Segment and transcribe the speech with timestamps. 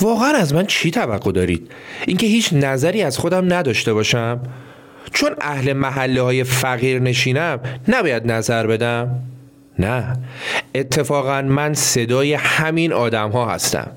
[0.00, 1.70] واقعا از من چی توقع دارید؟
[2.06, 4.40] اینکه هیچ نظری از خودم نداشته باشم؟
[5.12, 9.22] چون اهل محله های فقیر نشینم نباید نظر بدم.
[9.78, 10.16] نه.
[10.74, 13.90] اتفاقا من صدای همین آدم ها هستم.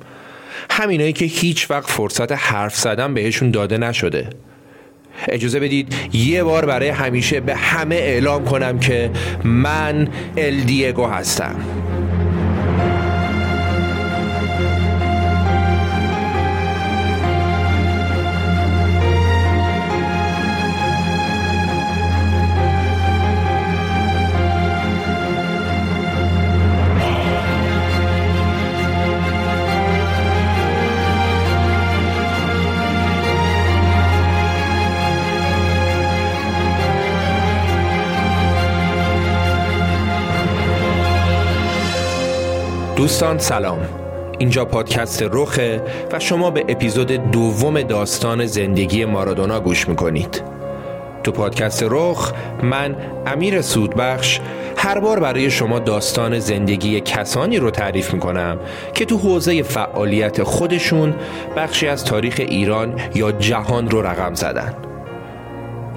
[0.71, 4.29] همینایی که هیچ وقت فرصت حرف زدن بهشون داده نشده.
[5.27, 9.11] اجازه بدید یه بار برای همیشه به همه اعلام کنم که
[9.43, 10.07] من
[10.37, 11.55] الدیگو هستم.
[43.11, 43.79] دوستان سلام.
[44.39, 50.43] اینجا پادکست رخه و شما به اپیزود دوم داستان زندگی مارادونا گوش می‌کنید.
[51.23, 52.33] تو پادکست رخ
[52.63, 52.95] من
[53.25, 54.39] امیر سودبخش
[54.77, 58.57] هر بار برای شما داستان زندگی کسانی رو تعریف می‌کنم
[58.93, 61.15] که تو حوزه فعالیت خودشون
[61.57, 64.73] بخشی از تاریخ ایران یا جهان رو رقم زدن.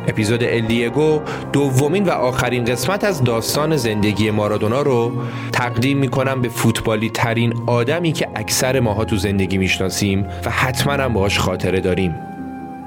[0.09, 1.21] اپیزود الدیگو
[1.53, 5.13] دومین و آخرین قسمت از داستان زندگی مارادونا رو
[5.53, 11.13] تقدیم می‌کنم به فوتبالی ترین آدمی که اکثر ماها تو زندگی می‌شناسیم و حتما هم
[11.13, 12.15] باهاش خاطره داریم.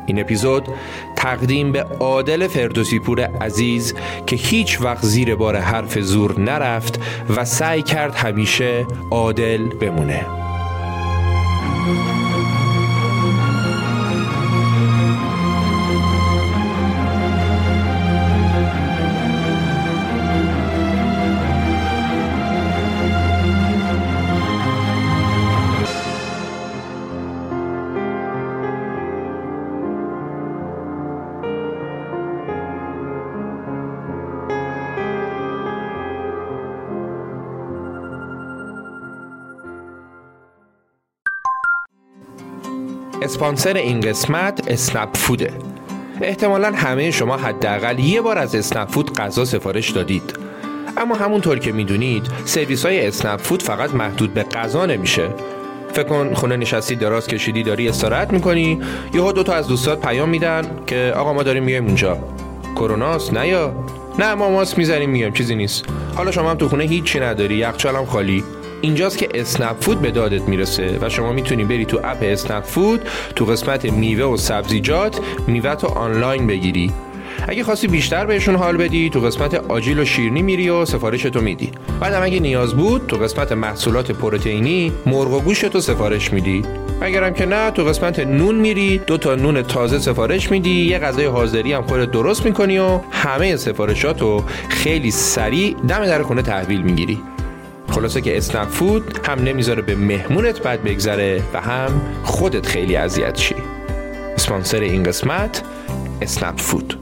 [0.06, 0.68] این اپیزود
[1.16, 3.94] تقدیم به عادل فردوسی پور عزیز
[4.26, 7.00] که هیچ وقت زیر بار حرف زور نرفت
[7.38, 10.47] و سعی کرد همیشه عادل بمونه.
[43.28, 45.54] اسپانسر این قسمت اسنپ فوده.
[46.22, 50.40] احتمالا همه شما حداقل یه بار از اسنپ فود غذا سفارش دادید.
[50.98, 55.30] اما همونطور که می‌دونید سرویس های اسنپ فود فقط محدود به غذا نمیشه.
[55.94, 58.82] فکر کن خونه نشستی دراز کشیدی داری استراحت می‌کنی
[59.14, 62.18] یهو دو تا از دوستات پیام میدن که آقا ما داریم میایم اونجا.
[62.76, 63.74] کروناست نه یا؟
[64.20, 65.86] نه ما ماست می‌زنیم میایم چیزی نیست.
[66.16, 68.44] حالا شما هم تو خونه هیچی نداری یخچال هم خالی.
[68.82, 73.02] اینجاست که اسنپ فود به دادت می‌رسه و شما می‌تونی بری تو اپ اسنپ فود
[73.36, 76.92] تو قسمت میوه و سبزیجات میوه تو آنلاین بگیری.
[77.48, 81.72] اگه خواستی بیشتر بهشون حال بدی تو قسمت آجیل و شیرنی میری و سفارشتو میدی.
[82.00, 86.64] بعدم اگه نیاز بود تو قسمت محصولات پروتئینی مرغ و گوشتو سفارش میدی.
[87.02, 91.26] اگرم که نه تو قسمت نون میری دو تا نون تازه سفارش میدی یه غذای
[91.26, 97.20] حاضری هم خودت درست می‌کنی و همه سفارشاتو خیلی سریع دم در خونه تحویل می‌گیری.
[97.98, 103.38] خلاصه که اسنپ فود هم نمی‌ذاره به مهمونت بد بگذره و هم خودت خیلی اذیت
[103.38, 103.56] شی.
[104.36, 105.64] اسپانسر این قسمت
[106.22, 107.00] اسنپ فود.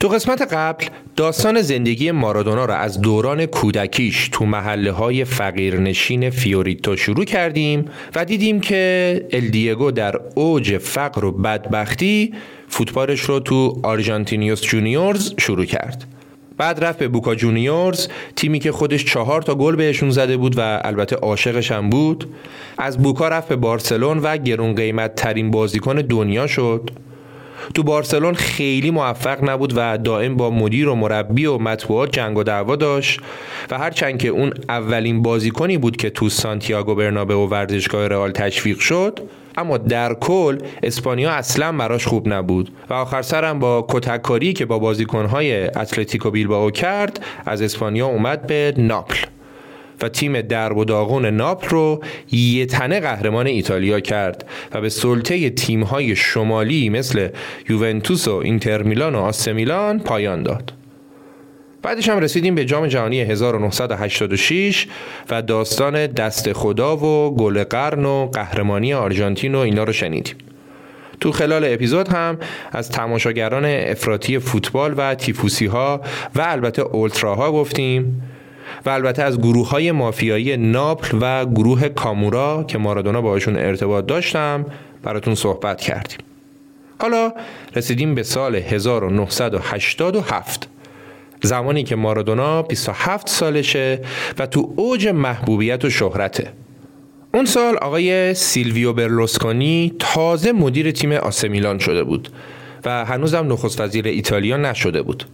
[0.00, 0.84] تو قسمت قبل
[1.16, 7.84] داستان زندگی مارادونا را از دوران کودکیش تو محله های فقیرنشین فیوریتو شروع کردیم
[8.14, 12.34] و دیدیم که ال دیگو در اوج فقر و بدبختی
[12.68, 16.15] فوتبالش رو تو آرژانتینیوس جونیورز شروع کرد.
[16.58, 20.80] بعد رفت به بوکا جونیورز تیمی که خودش چهار تا گل بهشون زده بود و
[20.84, 22.34] البته عاشقش هم بود.
[22.78, 26.90] از بوکا رفت به بارسلون و گرون قیمت ترین بازیکن دنیا شد.
[27.74, 32.42] تو بارسلون خیلی موفق نبود و دائم با مدیر و مربی و مطبوعات جنگ و
[32.42, 33.20] دعوا داشت
[33.70, 38.78] و هرچند که اون اولین بازیکنی بود که تو سانتیاگو برنابه و ورزشگاه رئال تشویق
[38.78, 39.20] شد
[39.56, 44.78] اما در کل اسپانیا اصلا براش خوب نبود و آخر سرم با کتککاری که با
[44.78, 49.26] بازیکنهای اتلتیکو بیلبائو کرد از اسپانیا اومد به ناپل
[50.02, 52.00] و تیم درب و داغون ناپل رو
[52.32, 57.28] یه تنه قهرمان ایتالیا کرد و به سلطه تیمهای شمالی مثل
[57.68, 60.72] یوونتوس و اینتر میلان و آسه میلان پایان داد.
[61.86, 64.86] بعدش هم رسیدیم به جام جهانی 1986
[65.30, 70.34] و داستان دست خدا و گل قرن و قهرمانی آرژانتین و اینا رو شنیدیم.
[71.20, 72.38] تو خلال اپیزود هم
[72.72, 76.00] از تماشاگران افراطی فوتبال و تیفوسی ها
[76.34, 78.22] و البته اولتراها گفتیم
[78.86, 84.66] و البته از گروه های مافیایی ناپل و گروه کامورا که مارادونا باشون ارتباط داشتم
[85.02, 86.18] براتون صحبت کردیم
[87.00, 87.32] حالا
[87.76, 90.68] رسیدیم به سال 1987
[91.46, 94.00] زمانی که مارادونا 27 سالشه
[94.38, 96.52] و تو اوج محبوبیت و شهرته.
[97.34, 102.28] اون سال آقای سیلویو برلوسکونی تازه مدیر تیم آسمیلان شده بود
[102.84, 105.24] و هنوزم نخست وزیر ایتالیا نشده بود.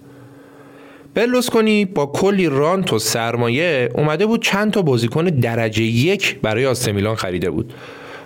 [1.14, 7.14] برلوسکونی با کلی رانت و سرمایه اومده بود چند تا بازیکن درجه یک برای آسمیلان
[7.14, 7.72] خریده بود.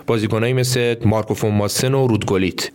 [0.07, 2.69] بازیکنایی مثل مارکو فوماسن و رودگولیت.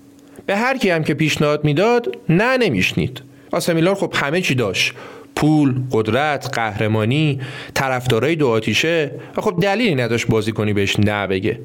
[0.47, 3.23] به هر کی هم که پیشنهاد می‌داد نه نمیشنید.
[3.53, 4.93] آسمیلان خب همه چی داشت.
[5.37, 7.41] پول، قدرت، قهرمانی،
[7.75, 9.11] طرفدارای دو آتیشه.
[9.37, 11.61] و خب دلیلی نداشت بازیکنی بهش نه بگه.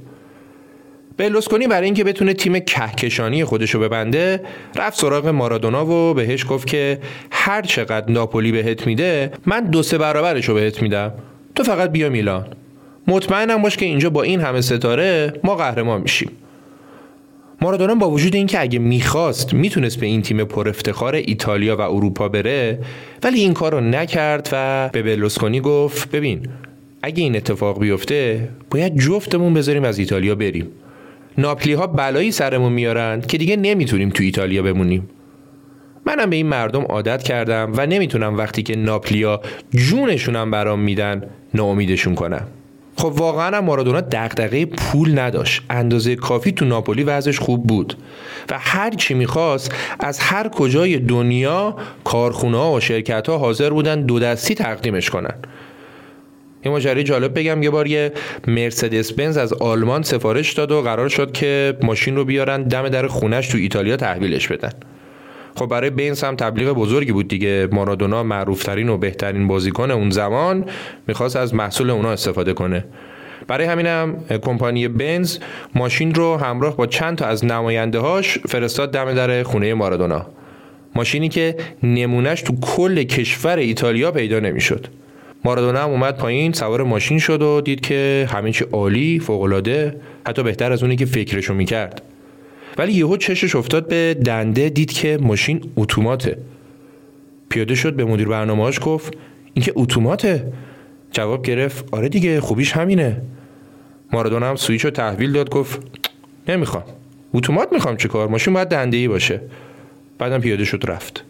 [1.17, 4.41] بلوسکونی برای اینکه بتونه تیم کهکشانی خودش رو ببنده
[4.75, 6.99] رفت سراغ مارادونا و بهش گفت که
[7.31, 11.13] هر چقدر ناپولی بهت میده من دو سه برابرش رو بهت میدم.
[11.55, 12.47] تو فقط بیا میلان.
[13.07, 16.31] مطمئنم باش که اینجا با این همه ستاره ما قهرمان میشیم.
[17.61, 22.29] مارادونا با وجود اینکه اگه می‌خواست می‌تونست به این تیم پر افتخار ایتالیا و اروپا
[22.29, 22.79] بره
[23.23, 26.47] ولی این کار رو نکرد و به بلوسکونی گفت ببین
[27.01, 30.67] اگه این اتفاق بیفته باید جفتمون بذاریم از ایتالیا بریم.
[31.37, 35.09] ناپلی ها بلایی سرمون میارن که دیگه نمی‌تونیم تو ایتالیا بمونیم.
[36.05, 41.23] منم به این مردم عادت کردم و نمی‌تونم وقتی که ناپلیا جونشونم برام میدن
[41.53, 42.47] ناامیدشون کنم.
[42.97, 45.61] خب واقعا هم مارادونا دغدغه پول نداشت.
[45.69, 47.97] اندازه کافی تو ناپولی وضعش خوب بود.
[48.49, 54.01] و هر چی می‌خواست از هر کجای دنیا کارخونه ها و شرکت ها حاضر بودن
[54.01, 55.35] دو دستی تقدیمش کنن.
[56.65, 57.63] یه ماجرای جالب بگم.
[57.63, 58.11] یه بار یه
[58.47, 63.07] مرسدس بنز از آلمان سفارش داد و قرار شد که ماشین رو بیارن دم در
[63.07, 64.71] خونش تو ایتالیا تحویلش بدن.
[65.57, 67.67] خب برای بنز هم تبلیغ بزرگی بود دیگه.
[67.71, 70.65] مارادونا معروفترین و بهترین بازیکن اون زمان
[71.07, 72.85] می‌خواست از محصول اونا استفاده کنه.
[73.47, 75.37] برای همینم کمپانی بنز
[75.75, 80.25] ماشین رو همراه با چند تا از نماینده هاش فرستاد دم در خونه مارادونا.
[80.95, 84.87] ماشینی که نمونهش تو کل کشور ایتالیا پیدا نمی‌شد.
[85.45, 89.95] مارادونا هم اومد پایین سوار ماشین شد و دید که همه چی عالی فوقالعاده
[90.27, 92.01] حتی بهتر از اونی که فکرشو می‌کرد.
[92.77, 96.37] ولی یهو چشش افتاد به دنده دید که ماشین اتوماته.
[97.49, 99.17] پیاده شد به مدیر برنامه‌اش گفت
[99.53, 100.53] این که اتوماته؟
[101.11, 103.21] جواب گرفت آره دیگه خوبیش همینه.
[104.13, 105.81] مارادونا هم سویچ رو تحویل داد گفت
[106.47, 106.83] نمی‌خوام.
[107.33, 109.41] اتومات می‌خوام چه کار؟ ماشین باید دنده ای باشه.
[110.17, 111.23] بعدم پیاده شد رفت.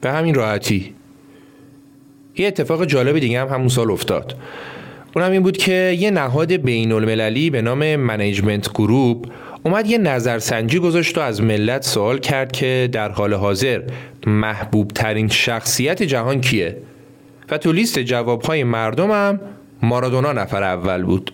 [0.00, 0.94] به همین راحتی.
[2.36, 4.36] یه اتفاق جالب دیگه هم همون سال افتاد.
[5.16, 9.26] اونم این بود که یه نهاد بین المللی به نام Management Group
[9.66, 13.82] اومد یه نظرسنجی گذاشت و از ملت سوال کرد که در حال حاضر
[14.26, 16.76] محبوب ترین شخصیت جهان کیه؟
[17.50, 19.40] و تو لیست جوابهای مردم هم
[19.82, 21.32] مارادونا نفر اول بود.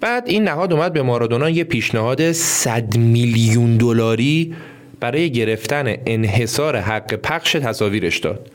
[0.00, 4.54] بعد این نهاد اومد به مارادونا یه پیشنهاد 100 میلیون دلاری
[5.00, 8.50] برای گرفتن انحصار حق پخش تصاویرش داد.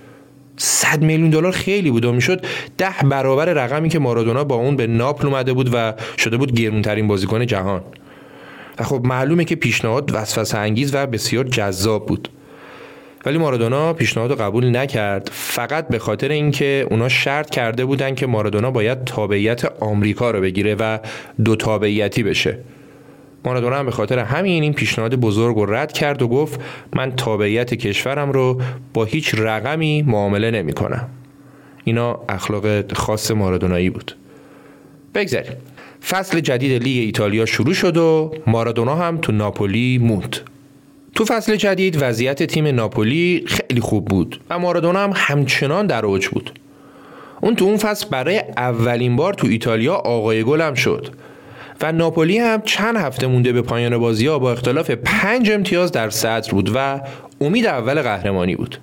[0.57, 2.45] 100 میلیون دلار خیلی بود و می‌شد
[2.77, 7.07] ده برابر رقمی که مارادونا با اون به ناپل اومده بود و شده بود گرونترین
[7.07, 7.83] بازیکن جهان.
[8.79, 12.29] و خب معلومه که پیشنهاد وسوسه انگیز و بسیار جذاب بود
[13.25, 18.27] ولی مارادونا پیشنهاد رو قبول نکرد فقط به خاطر اینکه اونا شرط کرده بودن که
[18.27, 20.99] مارادونا باید تابعیت آمریکا رو بگیره و
[21.45, 22.59] دو تابعیتی بشه
[23.45, 26.59] مارادونا هم به خاطر همین این پیشنهاد بزرگ رو رد کرد و گفت
[26.95, 28.61] من تابعیت کشورم رو
[28.93, 31.09] با هیچ رقمی معامله نمی کنم.
[31.83, 34.15] اینا اخلاق خاص مارادونایی بود.
[35.15, 35.53] بگذاریم.
[36.09, 40.37] فصل جدید لیگ ایتالیا شروع شد و مارادونا هم تو ناپولی موند.
[41.15, 46.27] تو فصل جدید وضعیت تیم ناپولی خیلی خوب بود و مارادونا هم همچنان در اوج
[46.27, 46.59] بود.
[47.41, 51.07] اون تو اون فصل برای اولین بار تو ایتالیا آقای گل شد
[51.81, 56.09] و ناپولی هم چند هفته مونده به پایان بازی ها با اختلاف پنج امتیاز در
[56.09, 57.01] صدر بود و
[57.41, 58.77] امید اول قهرمانی بود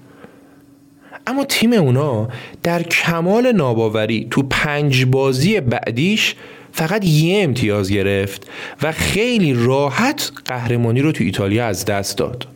[1.27, 2.29] اما تیم اونا
[2.63, 6.35] در کمال ناباوری تو پنج بازی بعدیش
[6.73, 8.51] فقط یه امتیاز گرفت
[8.83, 12.49] و خیلی راحت قهرمانی رو تو ایتالیا از دست داد.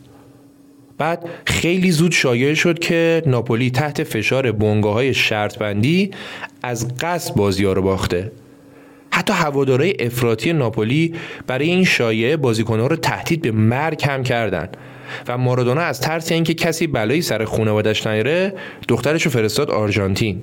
[0.99, 6.11] بعد خیلی زود شایع شد که ناپولی تحت فشار بونگاه های شرط بندی
[6.62, 8.33] از قصد بازی ها رو باخته.
[9.11, 11.14] حتی هوادارای افراطی ناپولی
[11.47, 14.68] برای این شایعه بازیکنها رو تهدید به مرگ هم کردن
[15.28, 18.54] و مارادونا از ترس اینکه کسی بلایی سر خانوادش نیاره
[18.88, 20.42] دخترش رو فرستاد آرژانتین.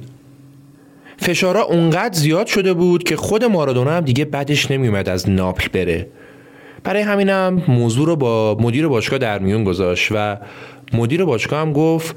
[1.22, 6.08] فشارا اونقدر زیاد شده بود که خود مارادونا هم دیگه بدش نمیومد از ناپل بره.
[6.84, 10.38] برای همینم موضوع رو با مدیر باشگاه در میون گذاشت و
[10.94, 12.16] مدیر باشگاه هم گفت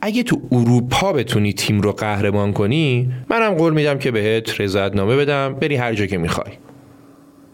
[0.00, 5.54] اگه تو اروپا بتونی تیم رو قهرمان کنی منم قول میدم که بهت رضایتنامه بدم
[5.54, 6.52] بری هر جا که می‌خوای.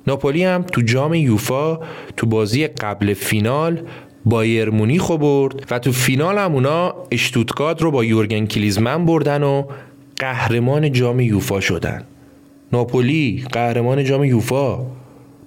[0.07, 1.78] ناپولی هم تو جام یوفا
[2.16, 3.83] تو بازی قبل فینال
[4.25, 9.64] بایر مونیخو برد و تو فینال هم اونا اشتوتگارت رو با یورگن کلیزمن بردن و
[10.20, 12.04] قهرمان جام یوفا شدن.
[12.72, 14.78] ناپولی قهرمان جام یوفا.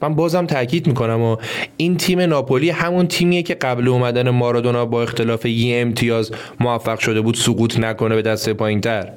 [0.02, 1.38] من بازم تاکید می‌کنم و
[1.78, 7.22] این تیم ناپولی همون تیمیه که قبل اومدن مارادونا با اختلاف یه امتیاز موفق شده
[7.22, 9.10] بود سقوط نکنه به دست پایینتر.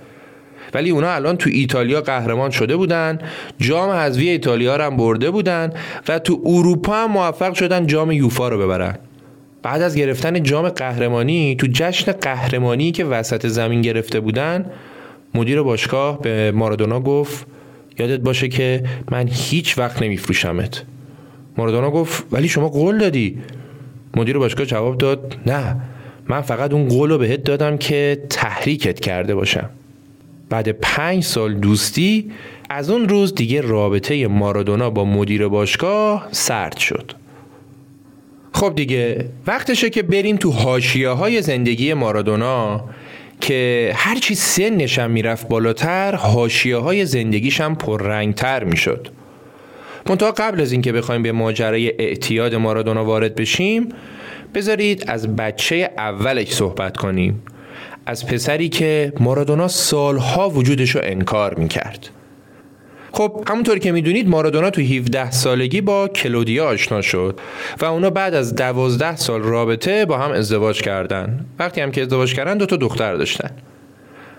[0.75, 3.19] ولی اونا الان تو ایتالیا قهرمان شده بودن
[3.59, 5.73] جام حذفی ایتالیا رو هم برده بودن
[6.09, 8.99] و تو اروپا هم موفق شدن جام یوفا رو ببرن.
[9.63, 14.71] بعد از گرفتن جام قهرمانی تو جشن قهرمانی که وسط زمین گرفته بودن
[15.35, 17.47] مدیر باشگاه به مارادونا گفت
[17.99, 20.85] یادت باشه که من هیچ وقت نمیفروشمت.
[21.57, 23.39] مارادونا گفت ولی شما قول دادی.
[24.17, 25.77] مدیر باشگاه جواب داد نه
[26.29, 29.71] من فقط اون قول رو بهت دادم که تحریکت کرده باشم.
[30.49, 32.31] بعد پنج سال دوستی
[32.71, 37.13] از اون روز دیگه رابطه مارادونا با مدیر باشگاه سرد شد.
[38.53, 42.85] خب دیگه وقتشه که بریم تو حاشیه های زندگی مارادونا.
[43.41, 49.09] که هرچی سنشم می‌رفت بالاتر حاشیه های زندگیش هم پررنگتر می‌شد.
[50.09, 53.89] منتها قبل از اینکه بخوایم به ماجرای اعتیاد مارادونا وارد بشیم
[54.55, 57.43] بذارید از بچه اولش صحبت کنیم.
[58.07, 62.09] از پسری که مارادونا سالها وجودش رو انکار می‌کرد.
[63.17, 67.41] خب همونطور که می‌دونید مارادونا تو 17 سالگی با کلودیا آشنا شد
[67.81, 71.47] و اونا بعد از 12 سال رابطه با هم ازدواج کردن.
[71.59, 73.51] وقتی هم که ازدواج کردن دو تا دختر داشتن.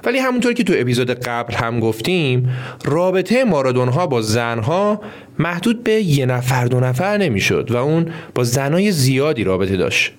[0.04, 2.50] ولی همونطور که تو اپیزود قبل هم گفتیم
[2.86, 5.02] رابطه مارادونها با زنها
[5.40, 10.14] محدود به یه نفر دو نفر نمی‌شد و اون با زنای زیادی رابطه داشت.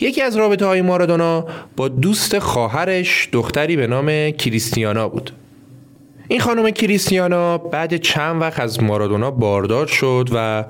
[0.00, 5.30] یکی از رابطه های مارادونا با دوست خواهرش دختری به نام کریستیانا بود.
[6.28, 10.64] این خانم کریستیانا بعد چند وقت از مارادونا باردار شد و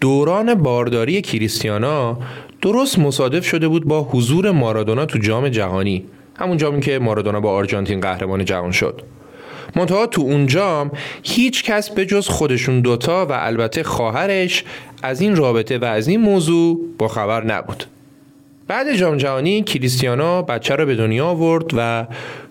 [0.00, 2.18] دوران بارداری کریستیانا
[2.62, 6.04] درست مصادف شده بود با حضور مارادونا تو جام جهانی
[6.36, 9.02] همون جامی که مارادونا با آرژانتین قهرمان جهان شد.
[9.76, 10.90] منتها تو اون جام
[11.22, 14.64] هیچ کس به جز خودشون دوتا و البته خواهرش
[15.02, 17.84] از این رابطه و از این موضوع با خبر نبود.
[18.68, 22.06] بعد جام جهانی کریستیانو بچه رو به دنیا آورد و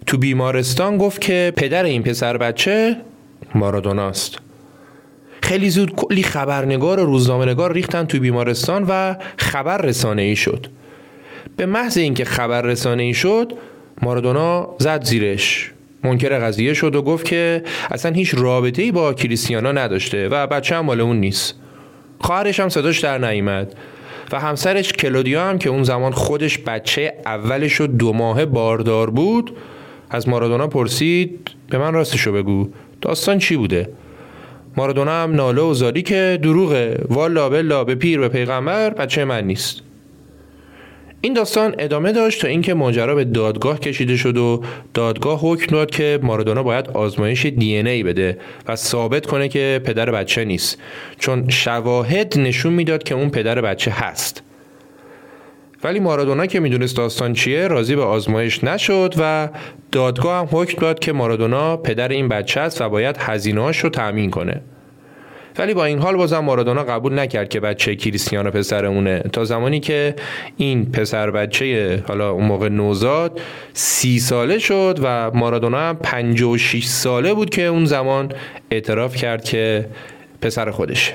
[0.05, 2.95] تو بیمارستان گفت که پدر این پسر بچه
[3.55, 4.37] مارادوناست.
[5.41, 10.67] خیلی زود کلی خبرنگار و روزنامه‌نگار ریختن تو بیمارستان و خبر رسانه ای شد.
[11.57, 13.53] به محض اینکه خبر رسانه ای شد
[14.01, 15.71] مارادونا زد زیرش.
[16.03, 20.75] منکر قضیه شد و گفت که اصلا هیچ رابطه ای با کریستیانا نداشته و بچه
[20.75, 21.55] هم مال اون نیست.
[22.19, 23.75] خواهرش هم صداش در نیامد.
[24.31, 29.57] و همسرش کلودیا هم که اون زمان خودش بچه اولش و دو ماه باردار بود
[30.09, 32.69] از مارادونا پرسید به من راستشو بگو
[33.01, 33.89] داستان چی بوده؟
[34.77, 39.47] مارادونا هم ناله و زاری که دروغه والا بلا به پیر به پیغمبر بچه من
[39.47, 39.86] نیست.
[41.21, 45.91] این داستان ادامه داشت تا اینکه ماجرا به دادگاه کشیده شد و دادگاه حکم داد
[45.91, 50.81] که مارادونا باید آزمایش دی ای بده و ثابت کنه که پدر بچه نیست.
[51.19, 54.43] چون شواهد نشون می‌داد که اون پدر بچه هست.
[55.83, 59.49] ولی مارادونا که می‌دونست داستان چیه راضی به آزمایش نشد و
[59.91, 64.29] دادگاه هم حکم داد که مارادونا پدر این بچه است و باید هزینه‌اش رو تأمین
[64.29, 64.61] کنه.
[65.59, 69.19] ولی با این حال بازم مارادونا قبول نکرد که بچه کریستیانو پسرمونه.
[69.19, 70.15] تا زمانی که
[70.57, 73.41] این پسر بچه حالا اون موقع نوزاد
[73.73, 78.31] سی ساله شد و مارادونا هم 56 ساله بود که اون زمان
[78.71, 79.85] اعتراف کرد که
[80.41, 81.13] پسر خودشه.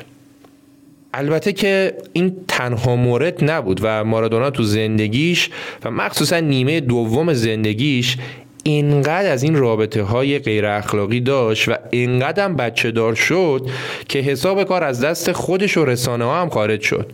[1.14, 5.50] البته که این تنها مورد نبود و مارادونا تو زندگیش
[5.84, 8.16] و مخصوصا نیمه دوم زندگیش
[8.62, 13.66] اینقدر از این رابطه های غیر اخلاقی داشت و اینقدر هم بچه دار شد
[14.09, 17.12] که حساب کار از دست خودش و رسانه ها هم خارج شد.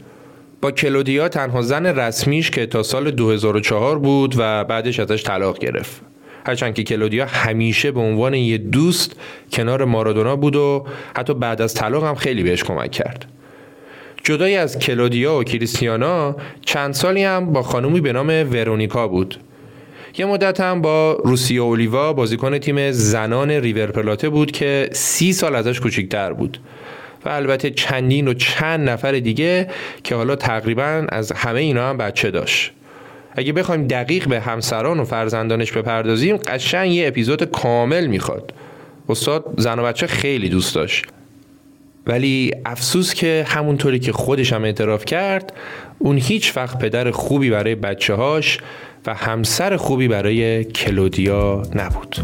[0.61, 6.02] با کلودیا تنها زن رسمیش که تا سال 2004 بود و بعدش ازش طلاق گرفت.
[6.47, 9.17] هرچند که کلودیا همیشه به عنوان یه دوست
[9.52, 10.87] کنار مارادونا بود و
[11.17, 13.25] حتی بعد از طلاق هم خیلی بهش کمک کرد.
[14.25, 19.38] جدای از کلودیا و کریستیانا چند سالی هم با خانومی به نام ورونیکا بود.
[20.18, 25.56] یه مدت هم با روسیا اولیوا بازیکن تیم زنان ریور پلاته بود که سی سال
[25.56, 26.60] ازش کوچیکتر بود.
[27.25, 29.70] و البته چندین و چند نفر دیگه
[30.04, 32.72] که حالا تقریبا از همه اینا هم بچه داشت.
[33.32, 38.52] اگه بخوایم دقیق به همسران و فرزندانش بپردازیم قشنگ یه اپیزود کامل می‌خواد.
[39.08, 41.06] استاد زن و بچه خیلی دوست داشت.
[42.06, 45.52] ولی افسوس که همونطوری که خودش هم اعتراف کرد
[45.98, 48.58] اون هیچ وقت پدر خوبی برای بچه هاش
[49.08, 52.16] و همسر خوبی برای کلودیا نبود.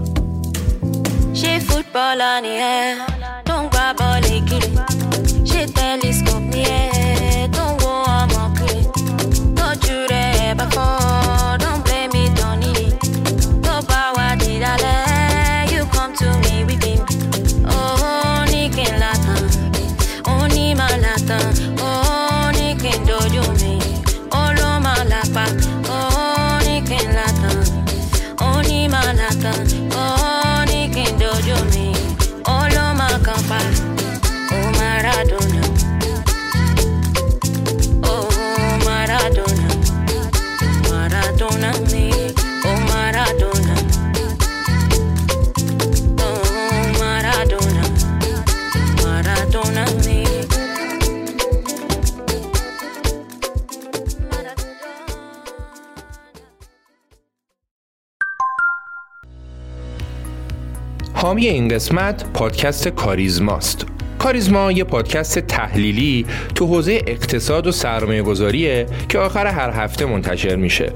[61.24, 63.93] حامی این قسمت پادکست کاریزماست.
[64.24, 70.56] کاریزما یه پادکست تحلیلی تو حوزه اقتصاد و سرمایه گذاریه که آخر هر هفته منتشر
[70.56, 70.92] میشه.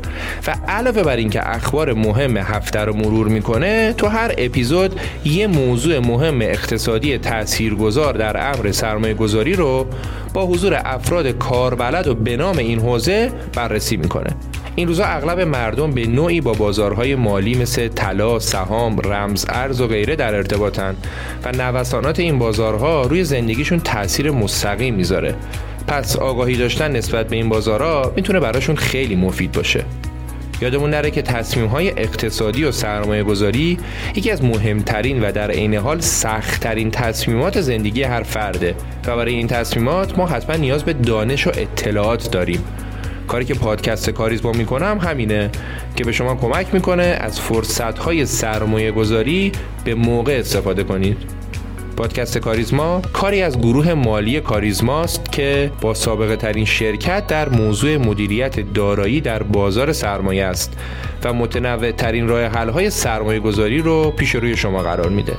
[0.47, 5.99] و علاوه بر اینکه اخبار مهم هفته رو مرور می‌کنه تو هر اپیزود یه موضوع
[5.99, 9.87] مهم اقتصادی تاثیرگذار در امر سرمایه گذاری رو
[10.35, 14.31] با حضور افراد کاربلد و به نام این حوزه بررسی می‌کنه.
[14.77, 19.87] این روزا اغلب مردم به نوعی با بازارهای مالی مثل طلا، سهام، رمز ارز و
[19.87, 20.97] غیره در ارتباطن
[21.45, 25.35] و نوسانات این بازارها روی زندگیشون تاثیر مستقیم می‌ذاره.
[25.87, 29.85] پس آگاهی داشتن نسبت به این بازارها می‌تونه براشون خیلی مفید باشه.
[30.61, 33.78] یادمون نره که تصمیم های اقتصادی و سرمایه گذاری
[34.14, 38.74] یکی از مهمترین و در عین حال سختترین تصمیمات زندگی هر فرده
[39.07, 42.64] و برای این تصمیمات ما حتما نیاز به دانش و اطلاعات داریم
[43.28, 45.50] کاری که پادکست کاریزما می‌کنم همینه
[45.96, 49.52] که به شما کمک می‌کنه از فرصت های سرمایه گذاری
[49.85, 51.38] به موقع استفاده کنید
[51.99, 58.73] پادکست کاریزما کاری از گروه مالی کاریزماست که با سابقه ترین شرکت در موضوع مدیریت
[58.73, 60.79] دارایی در بازار سرمایه است
[61.25, 65.37] و متنوع ترین راه حل های سرمایه گذاری رو پیش روی شما قرار میده.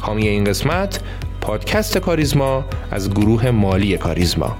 [0.00, 1.00] حامی این قسمت
[1.40, 4.56] پادکست کاریزما از گروه مالی کاریزما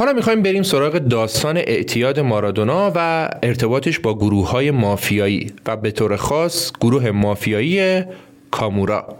[0.00, 5.90] حالا می‌خوایم بریم سراغ داستان اعتیاد مارادونا و ارتباطش با گروه های مافیایی و به
[5.90, 8.02] طور خاص گروه مافیایی
[8.50, 9.16] کامورا.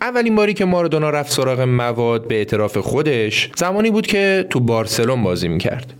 [0.00, 5.22] اولین باری که مارادونا رفت سراغ مواد به اعتراف خودش زمانی بود که تو بارسلون
[5.22, 5.94] بازی می‌کرد.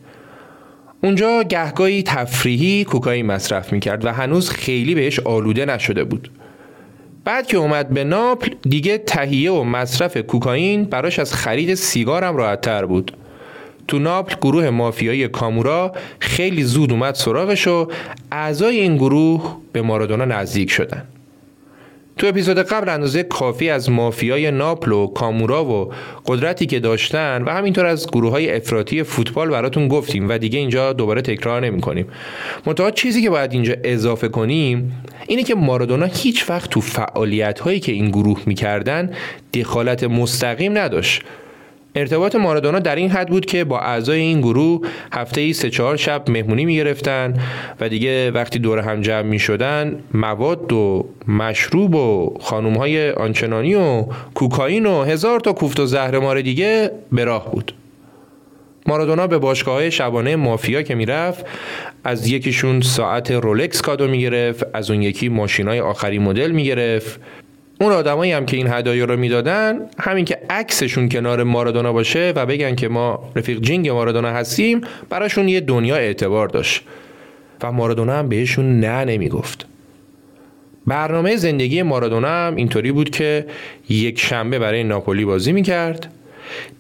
[1.03, 6.31] اونجا گهگاهی تفریحی کوکایی مصرف می‌کرد و هنوز خیلی بهش آلوده نشده بود.
[7.25, 12.61] بعد که اومد به ناپل دیگه تهیه و مصرف کوکائین براش از خرید سیگارم راحت
[12.61, 13.13] تر بود.
[13.89, 17.89] تو ناپل گروه مافیایی کامورا خیلی زود اومد سراغش و
[18.33, 21.05] اعضای این گروه به مارادونا نزدیک شدن.
[22.19, 25.93] تو اپیزود قبل اندازه کافی از مافیای ناپل و کامورا و
[26.27, 30.93] قدرتی که داشتن و همینطور از گروه های افراطی فوتبال براتون گفتیم و دیگه اینجا
[30.93, 32.07] دوباره تکرار نمی کنیم
[32.67, 37.81] منتها چیزی که باید اینجا اضافه کنیم اینه که مارادونا هیچ وقت تو فعالیت هایی
[37.81, 39.11] که این گروه می‌کردن
[39.55, 41.23] دخالت مستقیم نداشت.
[41.99, 44.81] ارتباط مارادونا در این حد بود که با اعضای این گروه
[45.13, 47.35] هفته ای سه چهار شب مهمونی می گرفتن
[47.81, 53.75] و دیگه وقتی دور هم جمع می شدن مواد و مشروب و خانوم های آنچنانی
[53.75, 57.75] و کوکائین و هزار تا کوفت و زهر دیگه به راه بود.
[58.87, 61.47] مارادونا به باشگاه های شبانه مافیا که می‌رفت
[62.05, 67.21] از یکیشون ساعت رولکس کادو می‌گرفت از اون یکی ماشین های آخری مدل می‌گرفت.
[67.81, 72.47] اون آدمایی هم که این هدایا رو می‌دادن همین که عکسشون کنار مارادونا باشه و
[72.47, 76.83] بگن که ما رفیق جینگ مارادونا هستیم براشون یه دنیا اعتبار داشت.
[77.63, 79.67] و مارادونا هم بهشون نه نمی‌گفت.
[80.87, 83.47] برنامه زندگی مارادونا هم اینطوری بود که
[83.89, 86.13] یک شنبه برای ناپولی بازی می‌کرد.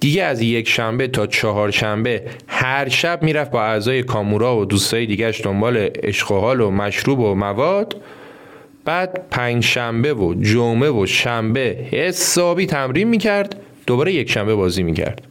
[0.01, 5.07] دیگه از یک شنبه تا چهار شنبه هر شب می‌رفت با اعضای کامورا و دوستای
[5.07, 7.97] دیگهش دنبال اشغال و مشروب و مواد.
[8.89, 15.23] بعد پنج شنبه و جمعه و شنبه حسابی تمرین می‌کرد دوباره یک شنبه بازی می‌کرد.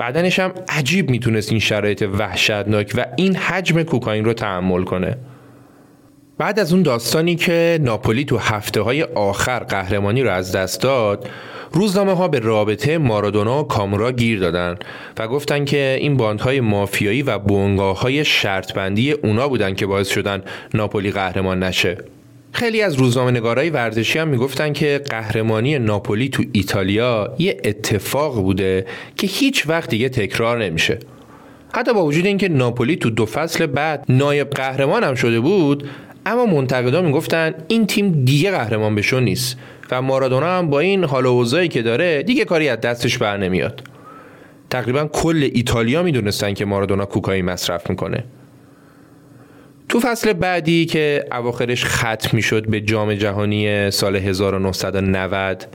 [0.00, 5.16] بدنش هم عجیب می‌تونست این شرایط وحشتناک و این حجم کوکائین رو تحمل کنه.
[6.38, 11.28] بعد از اون داستانی که ناپولی تو هفته های آخر قهرمانی رو از دست داد
[11.72, 14.76] روزنامه ها به رابطه مارادونا و کامورا گیر دادن
[15.18, 20.42] و گفتن که این باندهای مافیایی و بونگاه های شرطبندی اونا بودن که باعث شدن
[20.74, 21.98] ناپولی قهرمان نشه.
[22.52, 28.86] خیلی از روزنامه نگارای ورزشی هم می‌گفتن که قهرمانی ناپولی تو ایتالیا یه اتفاق بوده
[29.16, 30.98] که هیچ وقت دیگه تکرار نمیشه.
[31.74, 35.88] حتی با وجود اینکه ناپولی تو دو فصل بعد نایب قهرمان هم شده بود
[36.26, 39.58] اما منتقدا می‌گفتن این تیم دیگه قهرمان بشو نیست
[39.90, 43.82] و مارادونا هم با این حال و که داره دیگه کاری از دستش بر نمیاد.
[44.70, 48.24] تقریبا کل ایتالیا می‌دونستن که مارادونا کوکایی مصرف می‌کنه.
[49.92, 55.66] تو فصل بعدی که اواخرش ختم می‌شد به جام جهانی سال 1990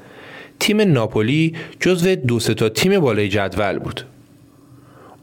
[0.59, 4.01] تیم ناپولی جزو دو تا تیم بالای جدول بود.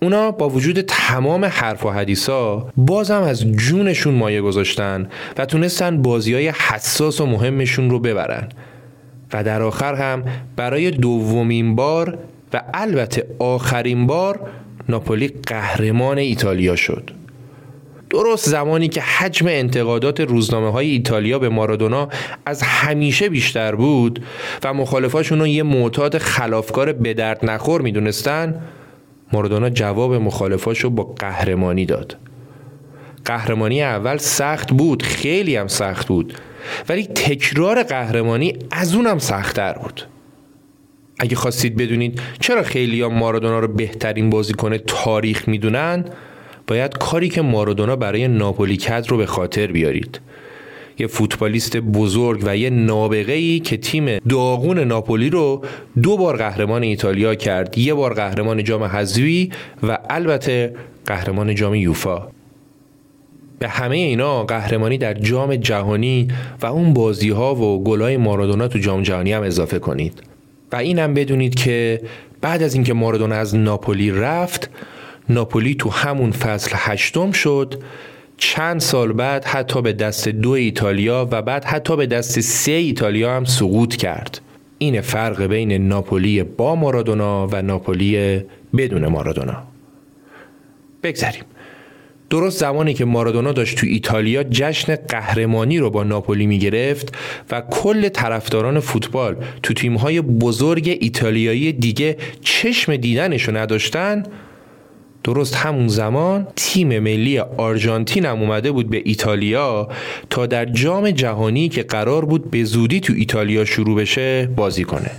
[0.03, 6.35] اونا با وجود تمام حرف و حدیثا بازم از جونشون مایه گذاشتن و تونستن بازی
[6.35, 8.49] های حساس و مهمشون رو ببرن.
[9.33, 10.25] و در آخر هم
[10.57, 12.19] برای دومین بار
[12.53, 14.51] و البته آخرین بار
[14.89, 17.24] ناپولی قهرمان ایتالیا شد.
[18.11, 22.09] درست زمانی که حجم انتقادات روزنامه های ایتالیا به مارادونا
[22.47, 24.25] از همیشه بیشتر بود
[24.65, 28.61] و مخالفاشون رو یه معتاد خلافکار به درد نخور می‌دونستن
[29.33, 32.17] مارادونا جواب مخالفاش رو با قهرمانی داد.
[33.25, 36.35] قهرمانی اول سخت بود خیلی هم سخت بود
[36.89, 40.03] ولی تکرار قهرمانی از اونم سختتر بود.
[41.19, 46.05] اگه خواستید بدونید چرا خیلی ها مارادونا رو بهترین بازیکن تاریخ می‌دونن
[46.67, 50.21] باید کاری که مارادونا برای ناپولی کرد رو به خاطر بیارید.
[50.99, 55.65] یه فوتبالیست بزرگ و یه نابغه ای که تیم داغون ناپولی رو
[56.03, 59.51] دو بار قهرمان ایتالیا کرد یه بار قهرمان جام حذوی
[59.83, 60.75] و البته
[61.07, 62.29] قهرمان جام یوفا.
[63.59, 66.29] به همه اینا قهرمانی در جام جهانی
[66.63, 70.23] و اون بازی ها و گلای مارادونا تو جام جهانی هم اضافه کنید.
[70.73, 72.01] و اینم بدونید که
[72.41, 74.71] بعد از اینکه مارادونا از ناپولی رفت
[75.29, 77.83] ناپولی تو همون فصل هشتم شد.
[78.37, 83.37] چند سال بعد حتی به دست دو ایتالیا و بعد حتی به دست سه ایتالیا
[83.37, 84.41] هم سقوط کرد.
[84.79, 88.41] این فرق بین ناپولی با مارادونا و ناپولی
[88.77, 89.63] بدون مارادونا.
[91.03, 91.45] بگذریم.
[92.31, 97.15] درست زمانی که مارادونا داشت تو ایتالیا جشن قهرمانی رو با ناپولی می گرفت
[97.51, 104.23] و کل طرفداران فوتبال تو تیمهای بزرگ ایتالیایی دیگه چشم دیدنش رو نداشتن
[105.25, 109.89] درست همون زمان تیم ملی آرژانتین هم اومده بود به ایتالیا
[110.31, 115.11] تا در جام جهانی که قرار بود به زودی تو ایتالیا شروع بشه بازی کنه.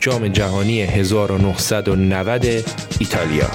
[0.00, 2.44] جام جهانی 1990
[3.00, 3.50] ایتالیا.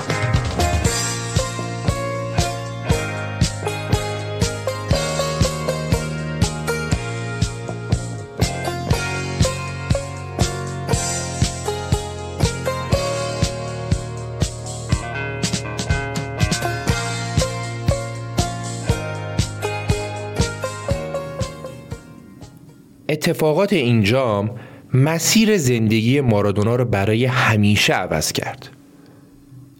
[23.23, 24.51] اتفاقات اینجام
[24.93, 28.69] مسیر زندگی مارادونا رو برای همیشه عوض کرد.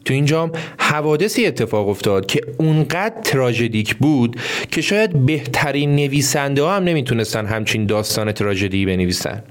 [0.06, 4.39] تو اینجام حوادثی اتفاق افتاد که اونقدر تراژدیک بود
[4.71, 9.43] که شاید بهترین نویسنده ها هم نمی‌تونستن همچین داستان تراژدی بنویسن.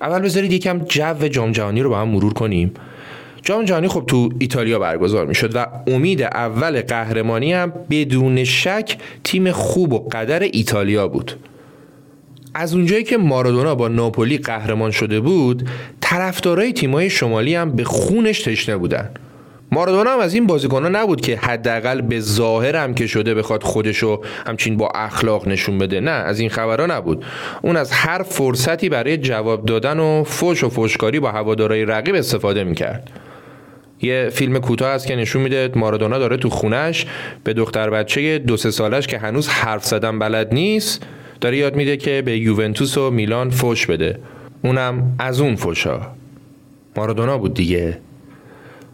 [0.00, 2.74] اول بذارید یکم جو جام جهانی رو با هم مرور کنیم.
[3.42, 9.52] جام جهانی خب تو ایتالیا برگزار می‌شد و امید اول قهرمانی هم بدون شک تیم
[9.52, 11.32] خوب و قدر ایتالیا بود.
[12.54, 15.68] از اونجایی که مارادونا با ناپولی قهرمان شده بود
[16.00, 19.10] طرفدارای تیمای شمالی هم به خونش تشنه بودن.
[19.72, 24.20] مارادونا هم از این بازیکنها نبود که حداقل به ظاهر هم که شده بخواد خودشو
[24.46, 26.00] همچین با اخلاق نشون بده.
[26.00, 27.24] نه از این خبرها نبود.
[27.62, 32.64] اون از هر فرصتی برای جواب دادن و فوش و فوشکاری با هوادارای رقیب استفاده
[32.64, 33.10] می‌کرد.
[34.02, 37.06] یه فیلم کوتاه هست که نشون میده مارادونا داره تو خونش
[37.44, 41.06] به دختر بچه دو سه سالش که هنوز حرف زدن بلد نیست
[41.42, 44.18] داره یاد میده که به یوونتوس و میلان فوش بده.
[44.64, 46.00] اونم از اون فوشا
[46.96, 47.98] مارادونا بود دیگه.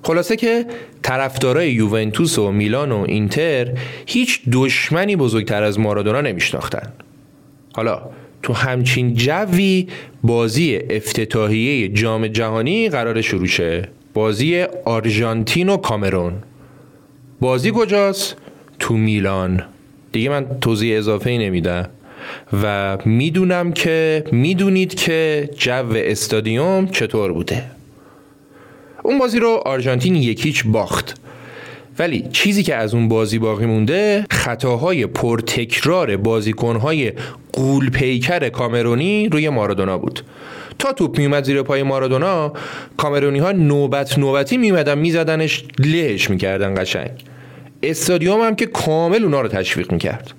[0.03, 0.67] خلاصه که
[1.03, 6.93] طرفدارای یوونتوس و میلان و اینتر هیچ دشمنی بزرگتر از مارادونا نمیشناختن.
[7.73, 8.03] حالا
[8.43, 9.87] تو همچین جوی
[10.23, 13.89] بازی افتتاحیه جام جهانی قرار شروع شه.
[14.15, 16.33] بازی آرژانتین و کامرون.
[17.41, 18.37] بازی کجاست؟
[18.79, 19.63] تو میلان.
[20.13, 21.91] دیگه من توضیح اضافه ای نمیدم.
[22.63, 27.65] و می‌دونم که می‌دونید که جو استادیوم چطور بوده.
[29.03, 31.21] اون بازی رو آرژانتین یکیچ باخت.
[31.99, 37.13] ولی چیزی که از اون بازی باقی مونده خطاهای پرتکرار بازیکنهای
[37.53, 40.21] قول پیکر کامرونی روی مارادونا بود.
[40.79, 42.53] تا توپ میومد زیر پای مارادونا
[42.97, 47.11] کامرونی ها نوبت نوبتی میومدن میزدنش لهش می‌کردن قشنگ.
[47.83, 50.33] استادیوم هم که کامل اونا رو تشویق می‌کرد.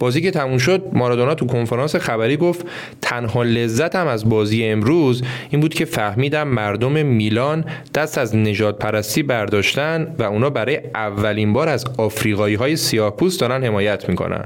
[0.00, 2.66] بازی که تموم شد مارادونا تو کنفرانس خبری گفت
[3.00, 9.22] تنها لذتم از بازی امروز این بود که فهمیدم مردم میلان دست از نجات پرستی
[9.22, 14.44] برداشتن و اونا برای اولین بار از آفریقایی های سیاه پوست دارن حمایت می‌کنن.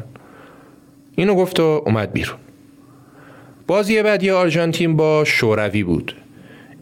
[1.17, 2.37] اینو گفت و اومد بیرون.
[3.67, 6.14] بازی بعدی آرژانتین با شوروی بود.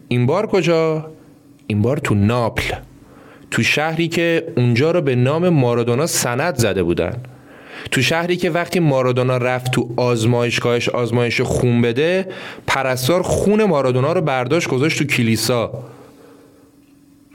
[0.07, 1.11] این بار کجا؟
[1.67, 2.75] این بار تو ناپل.
[3.51, 7.13] تو شهری که اونجا رو به نام مارادونا سند زده بودن.
[7.91, 12.27] تو شهری که وقتی مارادونا رفت تو آزمایشگاهش آزمایش خون بده
[12.67, 15.83] پرستار خون مارادونا رو برداشت گذاشت تو کلیسا.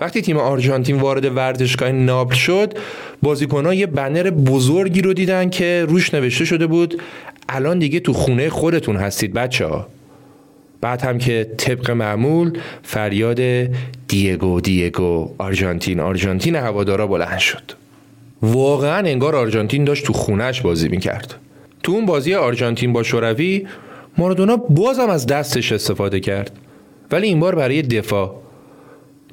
[0.01, 2.79] وقتی تیم آرژانتین وارد ورزشگاه ناپل شد
[3.23, 7.03] بازیکنها یه بنر بزرگی رو دیدن که روش نوشته شده بود
[7.49, 9.87] الان دیگه تو خونه خودتون هستید بچه ها.
[10.81, 13.41] بعد هم که طبق معمول فریاد
[14.09, 17.63] دیگو دیگو آرژانتین آرژانتین هوادارا بلند شد.
[18.43, 21.35] واقعا انگار آرژانتین داشت تو خونش بازی می‌کرد.
[21.83, 23.67] تو اون بازی آرژانتین با شوروی
[24.19, 26.59] مارادونا بازم از دستش استفاده کرد.
[27.11, 28.35] ولی این بار برای دفاع.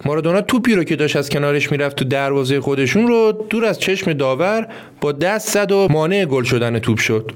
[0.06, 4.13] مارادونا توپی رو که داشت از کنارش می‌رفت تو دروازه خودشون رو دور از چشم
[4.13, 4.68] داور
[5.02, 7.32] با دست زد و مانع گل شدن توپ شد.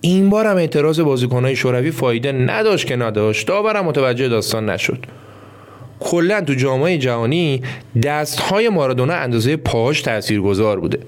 [0.00, 3.48] این بار هم اعتراض بازیکنهای شوروی فایده نداشت که نداشت.
[3.48, 5.06] داورم متوجه داستان نشد.
[6.00, 7.62] کلا تو جامعه جهانی
[8.02, 10.98] دستهای مارادونا اندازه پاهاش تاثیرگذار بوده.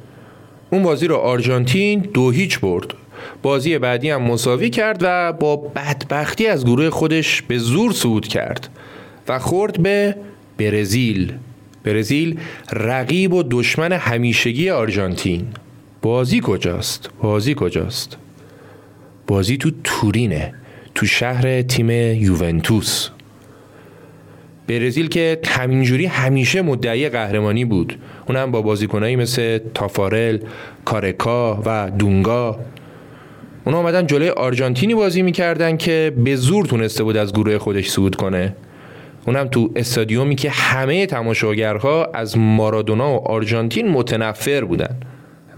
[0.70, 2.94] اون بازی رو آرژانتین دو هیچ برد.
[3.42, 8.68] بازی بعدی هم مساوی کرد و با بدبختی از گروه خودش به زور صعود کرد
[9.28, 10.16] و خورد به
[10.58, 11.32] برزیل.
[11.84, 12.40] برزیل
[12.72, 15.46] رقیب و دشمن همیشگی آرژانتین.
[16.02, 18.16] بازی کجاست؟ بازی کجاست؟
[19.26, 20.54] بازی تو تورینه
[20.94, 23.10] تو شهر تیم یوونتوس.
[24.68, 27.98] برزیل که همینجوری همیشه مدعی قهرمانی بود.
[28.28, 30.38] اونم با بازیکنایی مثل تافارل،
[30.84, 32.58] کارکا و دونگا.
[33.64, 38.16] اونا آمدن جلوی آرژانتینی بازی می‌کردن که به زور تونسته بود از گروه خودش صعود
[38.16, 38.54] کنه.
[39.26, 44.96] اونم تو استادیومی که همه تماشاگرها از مارادونا و آرژانتین متنفر بودن.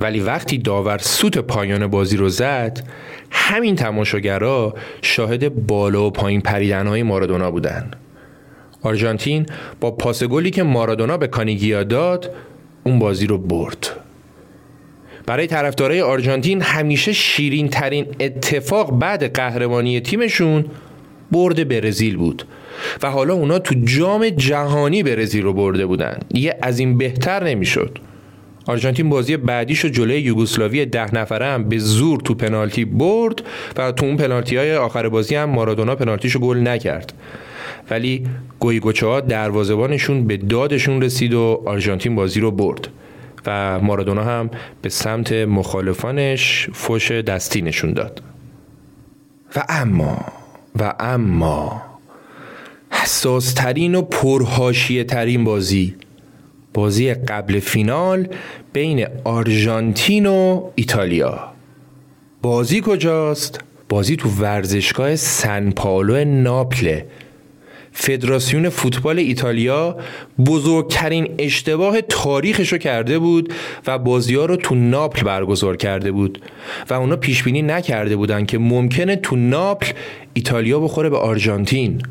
[0.00, 2.82] ولی وقتی داور سوت پایان بازی رو زد
[3.30, 7.90] همین تماشاگرها شاهد بالا و پایین پریدنهای مارادونا بودن.
[8.82, 9.46] آرژانتین
[9.80, 12.30] با پاس گلی که مارادونا به کانیگیا داد
[12.84, 13.90] اون بازی رو برد.
[15.26, 20.64] برای طرفدارای آرژانتین همیشه شیرین ترین اتفاق بعد قهرمانی تیمشون
[21.32, 22.44] برد برزیل بود.
[23.02, 26.18] و حالا اونا تو جام جهانی برزیل رو برده بودن.
[26.34, 27.98] یه از این بهتر نمی‌شد.
[28.66, 33.42] آرژانتین بازی بعدیشو جلوی یوگسلاوی ده نفره هم به زور تو پنالتی برد
[33.76, 37.12] و تو اون پنالتی های آخر بازی هم مارادونا پنالتیشو گل نکرد.
[37.90, 38.26] ولی
[38.58, 42.88] گویگوچه دروازبانشون به دادشون رسید و آرژانتین بازی رو برد
[43.46, 44.50] و مارادونا هم
[44.82, 48.22] به سمت مخالفانش فوش دستی نشون داد.
[49.56, 50.24] و اما
[50.78, 51.82] و اما
[52.90, 55.94] حساسترین و پرهاشیه ترین بازی
[56.74, 58.28] بازی قبل فینال
[58.72, 61.52] بین آرژانتین و ایتالیا.
[62.42, 67.06] بازی کجاست؟ بازی تو ورزشگاه سن پالو ناپله
[67.92, 69.96] فدراسیون فوتبال ایتالیا
[70.46, 73.52] بزرگترین اشتباه تاریخشو کرده بود
[73.86, 76.42] و بازی ها رو تو ناپل برگزار کرده بود
[76.90, 79.92] و اونا پیش بینی نکرده بودن که ممکنه تو ناپل
[80.34, 82.02] ایتالیا بخوره به آرژانتین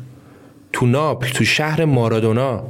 [0.72, 2.64] تو ناپل تو شهر مارادونا.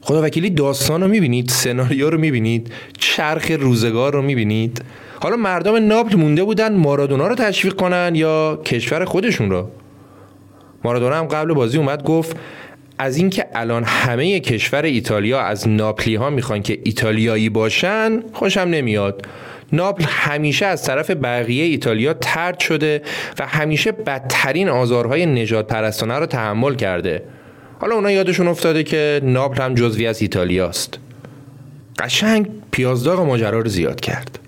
[0.00, 4.84] خدا وکیلی داستان رو می‌بینید سناریو رو می‌بینید چرخ روزگار رو می‌بینید.
[5.20, 9.70] حالا مردم ناپل مونده بودن مارادونا رو تشویق کنن یا کشور خودشون رو؟
[10.84, 12.36] مارادونا هم قبل بازی اومد گفت
[12.98, 19.26] از اینکه الان همه کشور ایتالیا از ناپلی ها می‌خوان که ایتالیایی باشن خوشم نمیاد.
[19.72, 23.02] ناپل همیشه از طرف بقیه ایتالیا ترد شده
[23.38, 27.22] و همیشه بدترین آزارهای نجات پرستانه رو تحمل کرده.
[27.80, 30.98] حالا اونا یادشون افتاده که ناپل هم جزوی از ایتالیاست
[31.98, 34.38] قشنگ پیازداغ ماجرا رو زیاد کرد.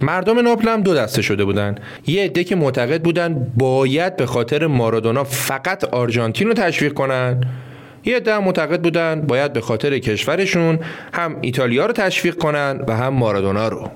[0.00, 1.74] مردم ناپل هم دو دسته شده بودن.
[2.06, 7.40] یه عده که معتقد بودن باید به خاطر مارادونا فقط آرژانتین رو تشویق کنن.
[8.04, 10.78] یه عده معتقد بودن باید به خاطر کشورشون
[11.12, 13.90] هم ایتالیا رو تشویق کنن و هم مارادونا رو.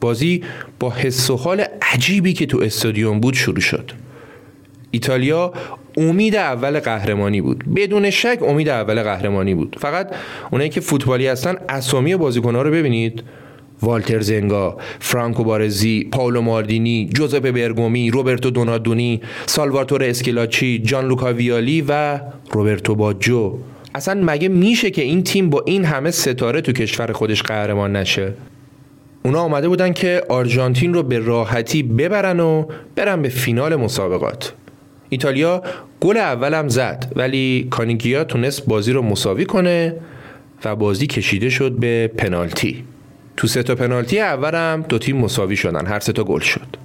[0.00, 0.44] بازی
[0.80, 3.90] با حس و حال عجیبی که تو استادیوم بود شروع شد.
[4.90, 5.52] ایتالیا
[5.96, 7.64] امید اول قهرمانی بود.
[7.76, 9.76] بدون شک امید اول قهرمانی بود.
[9.80, 10.14] فقط
[10.50, 13.22] اونایی که فوتبالی هستن اسامی بازیکن‌ها رو ببینید.
[13.82, 21.84] والتر زنگا، فرانکو بارزی، پاولو ماردینی، جوزپه برگومی، روبرتو دونادونی، سالواتور اسکیلاچی، جان لوکا ویالی
[21.88, 22.20] و
[22.52, 23.58] روبرتو باجو.
[23.94, 28.32] اصلا مگه میشه که این تیم با این همه ستاره تو کشور خودش قهرمان نشه؟
[29.22, 32.64] اونا آمده بودن که آرژانتین رو به راحتی ببرن و
[32.96, 34.52] برن به فینال مسابقات.
[35.08, 35.62] ایتالیا
[36.00, 39.94] گل اولم زد ولی کانیگیا تونست بازی رو مساوی کنه
[40.64, 42.84] و بازی کشیده شد به پنالتی.
[43.38, 45.86] تو سه تا پنالتی اولم دو تیم مساوی شدن.
[45.86, 46.76] هر سه تا گل شد.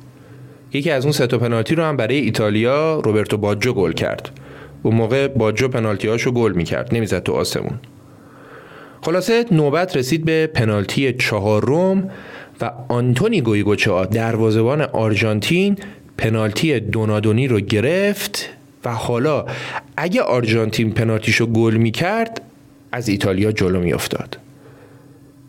[0.74, 4.30] یکی از اون سه تا پنالتی رو هم برای ایتالیا روبرتو باجو گل کرد.
[4.84, 6.96] اون موقع باجو پنالتیاشو گل می‌کرد.
[6.96, 7.80] نمی‌زد تو آسمون.
[9.02, 12.10] خلاصه نوبت رسید به پنالتی چهارم
[12.62, 15.78] و آنتونی گویگوچا دروازه‌بان آرژانتین
[16.18, 18.50] پنالتی دونادونی رو گرفت
[18.86, 19.46] و حالا
[19.98, 22.42] اگه آرژانتین پنالتیشو گل می‌کرد
[22.92, 24.38] از ایتالیا جلو میافتاد.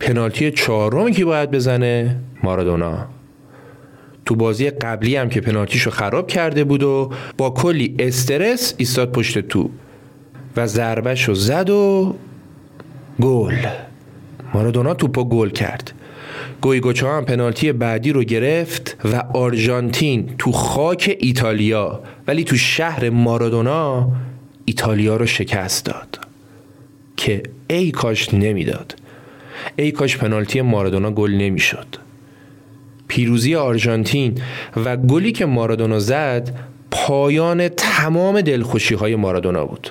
[0.00, 3.06] پنالتی چهارمی که باید بزنه؟ مارادونا.
[4.24, 9.38] تو بازی قبلی هم که پنالتیشو خراب کرده بود و با کلی استرس ایستاد پشت
[9.38, 9.70] تو
[10.56, 12.14] و ضربهشو زد و
[13.20, 13.54] گل.
[14.54, 15.92] مارادونا توپو گل کرد.
[16.60, 24.12] گویگوچا هم پنالتی بعدی رو گرفت و آرژانتین تو خاک ایتالیا ولی تو شهر مارادونا
[24.64, 26.18] ایتالیا رو شکست داد.
[27.16, 29.03] که ای کاش نمی‌داد.
[29.76, 31.86] ای کاش پنالتی مارادونا گل نمی‌شد.
[33.08, 34.40] پیروزی آرژانتین
[34.84, 36.54] و گلی که مارادونا زد
[36.90, 39.90] پایان تمام دلخوشی های مارادونا بود.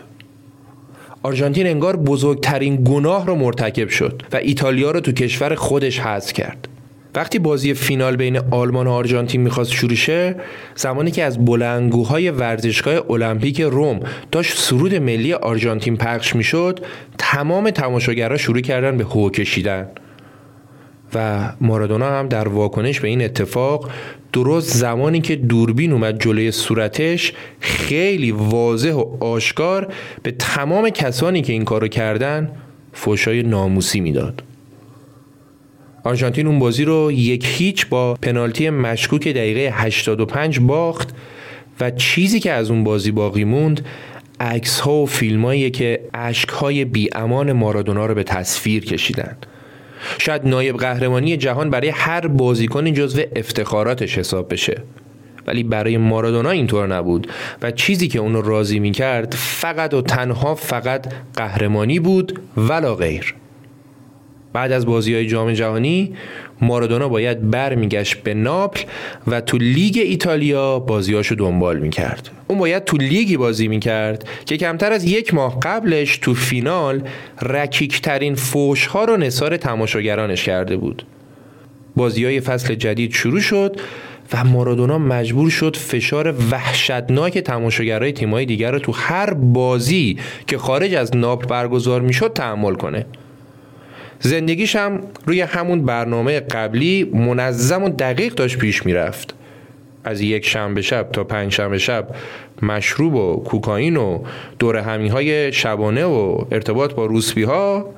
[1.23, 6.67] آرژانتین انگار بزرگترین گناه رو مرتکب شد و ایتالیا رو تو کشور خودش حذف کرد.
[7.15, 10.35] وقتی بازی فینال بین آلمان و آرژانتین می‌خواست شروع شه
[10.75, 13.99] زمانی که از بلنگوهای ورزشگاه المپیک روم
[14.31, 16.79] داشت سرود ملی آرژانتین پخش می‌شد
[17.17, 19.87] تمام تماشاگرها شروع کردن به هو کشیدن.
[21.15, 23.89] و مارادونا هم در واکنش به این اتفاق
[24.33, 31.53] درست زمانی که دوربین اومد جلوی صورتش خیلی واضح و آشکار به تمام کسانی که
[31.53, 32.51] این کارو کردن
[32.93, 34.43] فوشای ناموسی می‌داد.
[36.03, 41.09] آرژانتین اون بازی رو یک هیچ با پنالتی مشکوک دقیقه 85 باخت
[41.79, 43.85] و چیزی که از اون بازی باقی موند
[44.39, 49.37] عکس ها و فیلم که عشق های بی امان مارادونا رو به تصویر کشیدن.
[50.17, 54.81] شاید نایب قهرمانی جهان برای هر بازیکنی جزو افتخاراتش حساب بشه.
[55.47, 57.27] ولی برای مارادونا اینطور نبود
[57.61, 63.35] و چیزی که اونو راضی می‌کرد فقط و تنها فقط قهرمانی بود ولا غیر.
[64.53, 66.13] بعد از بازی های جام جهانی
[66.61, 68.81] مارادونا باید برمیگشت به ناپل
[69.27, 72.29] و تو لیگ ایتالیا بازیاشو دنبال می‌کرد.
[72.47, 77.01] اون باید تو لیگی بازی می‌کرد که کمتر از یک ماه قبلش تو فینال
[77.41, 81.05] رکیکترین فوش ها رو نصار تماشاگرانش کرده بود.
[81.95, 83.79] بازی های فصل جدید شروع شد
[84.33, 90.93] و مارادونا مجبور شد فشار وحشتناک تماشاگرای تیمای دیگر رو تو هر بازی که خارج
[90.93, 93.05] از ناپل برگزار می‌شد تحمل کنه.
[94.25, 99.35] زندگیش هم روی همون برنامه قبلی منظم و دقیق داشت پیش می‌رفت.
[100.03, 102.07] از یک شنبه شب تا پنج شنبه شب
[102.61, 104.23] مشروب و کوکائین و
[104.59, 107.93] دور همی های شبانه و ارتباط با روسبی ها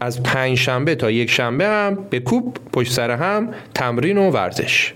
[0.00, 4.92] از پنج شنبه تا یک شنبه هم به کوب پشت سر هم تمرین و ورزش.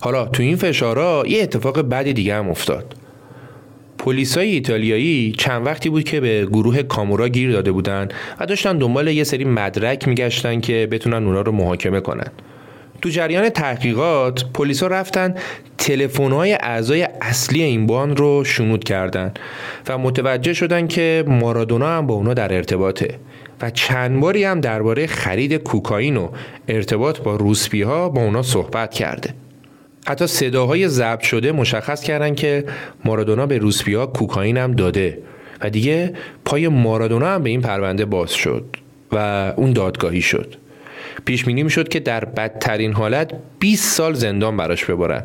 [0.00, 2.94] حالا تو این فشارا یه اتفاق بعدی دیگه هم افتاد.
[4.00, 8.08] پلیسای ایتالیایی چند وقتی بود که به گروه کامورا گیر داده بودن
[8.40, 12.26] و داشتن دنبال یه سری مدرک میگشتن که بتونن اونا رو محاکمه کنن.
[13.02, 15.34] تو جریان تحقیقات پلیسا رفتن
[15.78, 19.32] تلفن‌های اعضای اصلی این بان رو شنود کردن
[19.88, 23.18] و متوجه شدن که مارادونا هم با اونا در ارتباطه
[23.62, 26.28] و چند باری هم درباره خرید کوکائین و
[26.68, 29.34] ارتباط با روسپی ها با اونا صحبت کرده.
[30.06, 32.64] حتی صداهای ضبط شده مشخص کردن که
[33.04, 35.18] مارادونا به روسپی ها کوکائین هم داده
[35.60, 36.12] و دیگه
[36.44, 38.76] پای مارادونا هم به این پرونده باز شد
[39.12, 40.54] و اون دادگاهی شد.
[41.24, 45.24] پیش بینی شد که در بدترین حالت 20 سال زندان براش ببرن.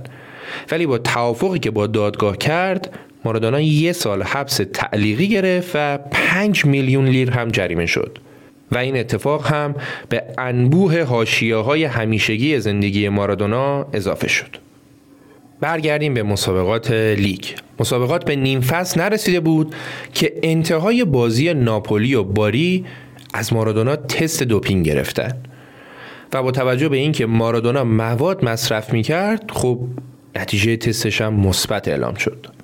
[0.72, 6.66] ولی با توافقی که با دادگاه کرد مارادونا یه سال حبس تعلیقی گرفت و 5
[6.66, 8.18] میلیون لیر هم جریمه شد.
[8.72, 9.76] و این اتفاق هم
[10.10, 14.65] به انبوه حاشیه های همیشگی زندگی مارادونا اضافه شد.
[15.60, 17.44] برگردیم به مسابقات لیگ.
[17.80, 19.76] مسابقات به نیم فصل نرسیده بود
[20.14, 22.86] که انتهای بازی ناپولی و باری
[23.34, 25.34] از مارادونا تست دوپینگ گرفتن.
[26.34, 29.80] و با توجه به اینکه مارادونا مواد مصرف می‌کرد خب
[30.36, 32.55] نتیجه تستش هم مثبت اعلام شد.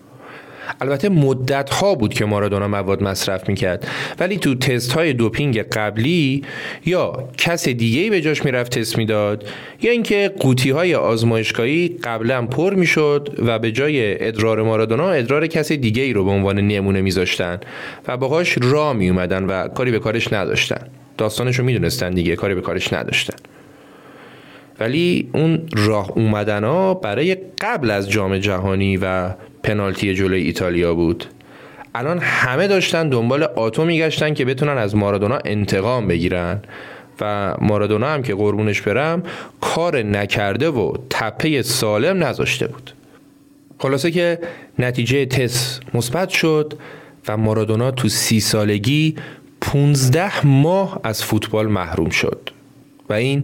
[0.81, 3.87] البته مدت ها بود که مارادونا مواد مصرف می‌کرد.
[4.19, 6.43] ولی تو تست های دوپینگ قبلی
[6.85, 9.47] یا کس دیگه به جاش می‌رفت تست می‌داد
[9.81, 15.71] یا اینکه قوطی های آزمایشگاهی قبلا پر می‌شد و به جای ادرار مارادونا ادرار کس
[15.71, 17.59] دیگه ای رو به عنوان نمونه میذاشتن
[18.07, 20.87] و باهاش را می اومدن و کاری به کارش نداشتن.
[21.17, 23.37] داستانش رو می‌دونستن دیگه کاری به کارش نداشتن.
[24.79, 29.29] ولی اون راه اومدن ها برای قبل از جام جهانی و
[29.63, 31.25] پنالتی جلوی ایتالیا بود.
[31.95, 36.61] الان همه داشتن دنبال آتو میگشتن که بتونن از مارادونا انتقام بگیرن.
[37.21, 39.23] و مارادونا هم که قربونش برم
[39.61, 42.91] کار نکرده و تپه سالم نذاشته بود.
[43.79, 44.39] خلاصه که
[44.79, 46.73] نتیجه تست مثبت شد
[47.27, 49.15] و مارادونا تو سی سالگی
[49.61, 52.49] 15 ماه از فوتبال محروم شد.
[53.09, 53.43] و این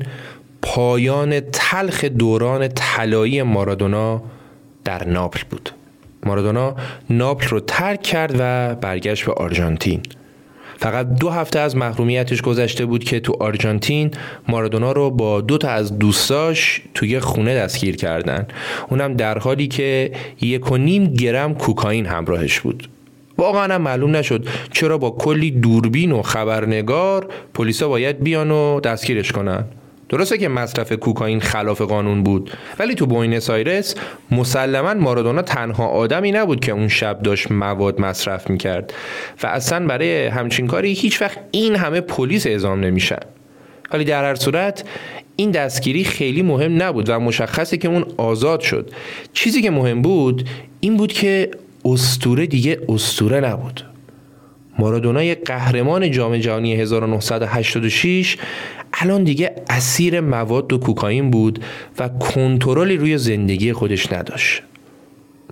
[0.62, 4.24] پایان تلخ دوران طلایی مارادونا
[4.84, 5.70] در ناپل بود.
[6.28, 6.76] مارادونا
[7.10, 10.02] ناپل رو ترک کرد و برگشت به آرژانتین.
[10.78, 14.12] فقط دو هفته از محرومیتش گذشته بود که تو آرژانتین
[14.48, 18.48] مارادونا رو با دو تا از دوستاش توی خونه دستگیر کردن.
[18.90, 20.12] اونم در حالی که
[20.42, 22.90] یک و نیم گرم کوکائین همراهش بود.
[23.38, 29.32] واقعا هم معلوم نشد چرا با کلی دوربین و خبرنگار پلیسا باید بیان و دستگیرش
[29.32, 29.66] کنن.
[30.10, 33.96] درسته که مصرف کوکائین خلاف قانون بود ولی تو بوینس آیرس
[34.32, 38.94] مسلما مارادونا تنها آدمی نبود که اون شب داشت مواد مصرف می‌کرد
[39.44, 43.20] و اصلا برای همچین کاری هیچ وقت این همه پلیس اعزام نمیشن
[43.94, 44.84] ولی در هر صورت
[45.36, 48.92] این دستگیری خیلی مهم نبود و مشخصه که اون آزاد شد.
[49.34, 50.50] چیزی که مهم بود
[50.80, 51.52] این بود که
[51.86, 53.84] استوره دیگه استوره نبود.
[54.80, 58.38] مارادونا قهرمان جام جهانی 1986
[58.94, 61.64] الان دیگه اسیر مواد و کوکائین بود
[62.00, 64.62] و کنترلی روی زندگی خودش نداشت.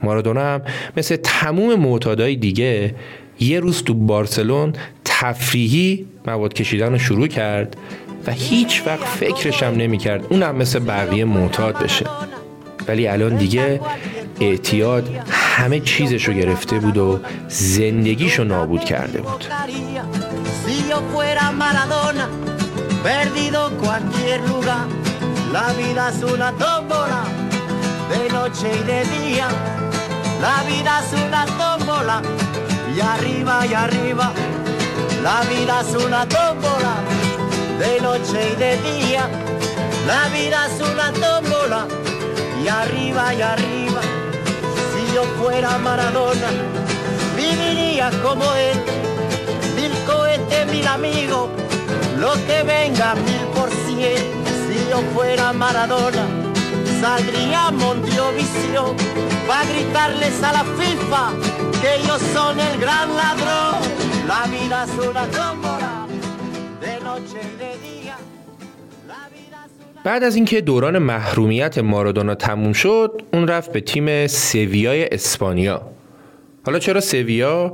[0.03, 0.61] مارادونا هم
[0.97, 2.95] مثل تموم معتادای دیگه
[3.39, 4.73] یه روز تو بارسلون
[5.05, 7.77] تفریحی مواد کشیدن رو شروع کرد
[8.27, 12.05] و هیچ وقت فکرش هم نمی کرد اونم مثل بقیه معتاد بشه.
[12.87, 13.79] ولی الان دیگه
[14.41, 15.09] اعتیاد
[15.55, 19.45] همه چیزشو گرفته بود و زندگیشو نابود کرده بود.
[40.05, 41.81] La vida es una tómbola,
[42.63, 44.14] y arriba y arriba.
[45.15, 46.49] Yo fuera Maradona,
[47.37, 48.77] viviría como él.
[49.77, 51.49] Mil cohetes, mil amigos
[52.19, 54.17] lo que venga mil por cien.
[54.67, 56.25] Si yo fuera Maradona,
[56.99, 58.97] saldría Mondiovisión
[59.47, 61.23] para gritarles a la FIFA
[61.81, 63.79] que ellos son el gran ladrón.
[64.27, 66.07] La vida es una tómbola
[66.81, 68.04] de noche y de día.
[70.05, 75.81] بعد از اینکه دوران محرومیت مارادونا تموم شد اون رفت به تیم سویای اسپانیا.
[76.65, 77.73] حالا چرا سویا؟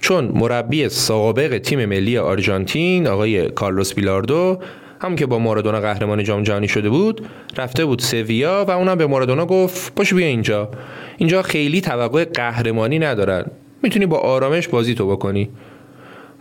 [0.00, 4.58] چون مربی سابق تیم ملی آرژانتین آقای کارلوس بیلاردو
[5.00, 7.26] هم که با مارادونا قهرمان جام جهانی شده بود
[7.56, 10.70] رفته بود سویا و اونم به مارادونا گفت پاش بیا اینجا.
[11.16, 13.44] اینجا خیلی توقع قهرمانی ندارن.
[13.82, 15.50] می‌تونی با آرامش بازی تو بکنی.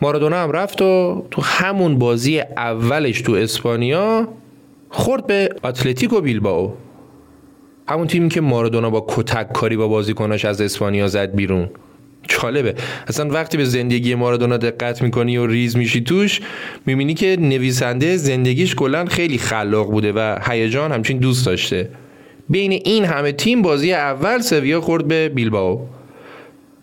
[0.02, 4.28] مارادونا هم رفت و تو همون بازی اولش تو اسپانیا
[4.92, 6.74] خورد به اتلتیکو بیلباو
[7.88, 11.70] همون تیمی که مارادونا با کتک کاری با بازیکناش از اسپانیا زد بیرون.
[12.28, 12.76] جالبه
[13.08, 16.40] اصلا وقتی به زندگی مارادونا دقت می‌کنی و ریز میشی توش
[16.86, 21.90] می‌بینی که نویسنده زندگیش کلا خیلی خلاق بوده و هیجان همچین دوست داشته.
[22.50, 25.88] بین این همه تیم بازی اول سویا خورد به بیلباو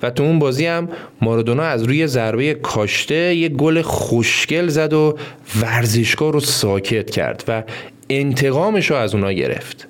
[0.03, 0.89] و تو اون بازی هم
[1.23, 5.19] مارادونا از روی ضربه کاشته یه گل خوشگل زد و
[5.63, 7.63] ورزشگاه رو ساکت کرد و
[8.11, 9.89] انتقامش رو از اونا گرفت.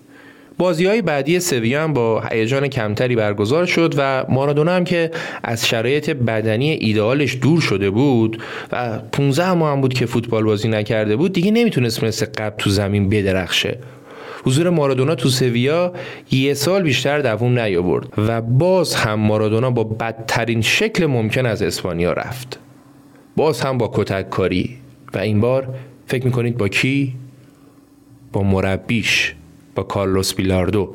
[0.58, 5.10] بازی های بعدی سویا هم با هیجان کمتری برگزار شد و مارادونا هم که
[5.42, 8.42] از شرایط بدنی ایدئالش دور شده بود
[8.72, 12.70] و 15 ماه هم بود که فوتبال بازی نکرده بود دیگه نمی‌تونست مثل قبل تو
[12.70, 13.78] زمین بدرخشه.
[14.44, 15.92] حضور مارادونا تو سویا
[16.30, 22.12] یه سال بیشتر دووم نیاورد و باز هم مارادونا با بدترین شکل ممکن از اسپانیا
[22.12, 22.58] رفت.
[23.36, 24.76] باز هم با کتک کاری
[25.14, 25.74] و این بار
[26.06, 27.14] فکر می‌کنید با کی؟
[28.32, 29.34] با مربیش
[29.74, 30.94] با کارلوس بیلاردو.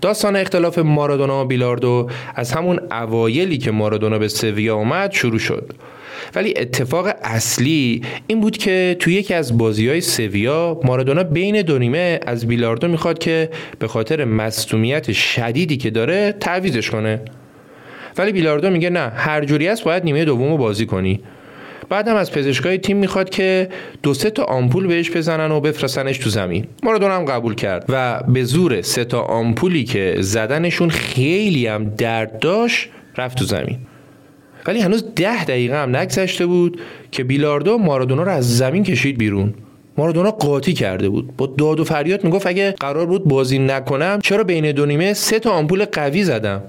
[0.00, 5.72] داستان اختلاف مارادونا و بیلاردو از همون اوایلی که مارادونا به سویا اومد شروع شد.
[6.34, 11.78] ولی اتفاق اصلی این بود که توی یکی از بازی های سویا مارادونا بین دو
[11.78, 17.20] نیمه از بیلاردو می‌خواد که به خاطر مصومیت شدیدی که داره تعویزش کنه.
[18.18, 21.20] ولی بیلاردو میگه نه هر جوری است باید نیمه دوم بازی کنی.
[21.88, 23.68] بعدم از پزشکای تیم می‌خواد که
[24.02, 26.66] دو سه تا آمپول بهش بزنن و بفرستنش تو زمین.
[26.82, 32.38] مارادونا هم قبول کرد و به زور سه تا آمپولی که زدنشون خیلی هم درد
[32.38, 33.78] داشت رفت تو زمین.
[34.66, 39.54] ولی هنوز ده دقیقه هم نگذشته بود که بیلاردو مارادونا رو از زمین کشید بیرون.
[39.98, 41.36] مارادونا قاطی کرده بود.
[41.36, 45.38] با داد و فریاد می‌گفت اگه قرار بود بازی نکنم چرا بین دو نیمه سه
[45.38, 46.62] تا آمپول قوی زدم؟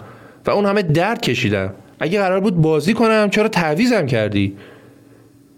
[0.46, 4.56] و اون همه درد کشیدم اگه قرار بود بازی کنم چرا تعویزم کردی؟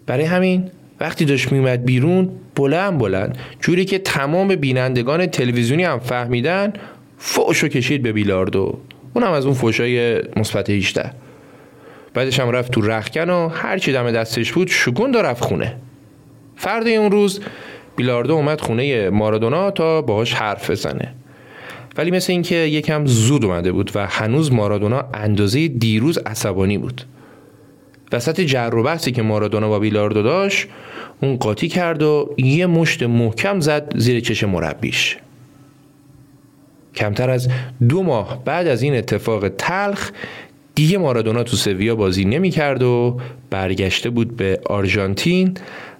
[0.06, 6.72] برای همین وقتی داشت میومد بیرون بلند بلند جوری که تمام بینندگان تلویزیونی هم فهمیدن
[7.18, 8.78] فوشو کشید به بیلاردو.
[9.14, 11.10] اونم از اون فوشای مثبت 18
[12.14, 15.76] بعدش هم رفت تو رخکن و هر چی دم دستش بود شگون رفت خونه.
[16.56, 17.40] فرد اون روز
[17.96, 21.14] بیلاردو اومد خونه مارادونا تا باهاش حرف بزنه.
[21.96, 27.02] ولی مثل اینکه یکم زود اومده بود و هنوز مارادونا اندازه دیروز عصبانی بود.
[28.12, 30.66] وسط جر و بحثی که مارادونا با بیلاردو داشت
[31.22, 35.16] اون قاطی کرد و یه مشت محکم زد زیر چش مربیش.
[36.94, 37.48] کمتر از
[37.88, 40.10] دو ماه بعد از این اتفاق تلخ
[40.74, 45.56] دیگه مارادونا تو سویا بازی نمی کرد و برگشته بود به آرژانتین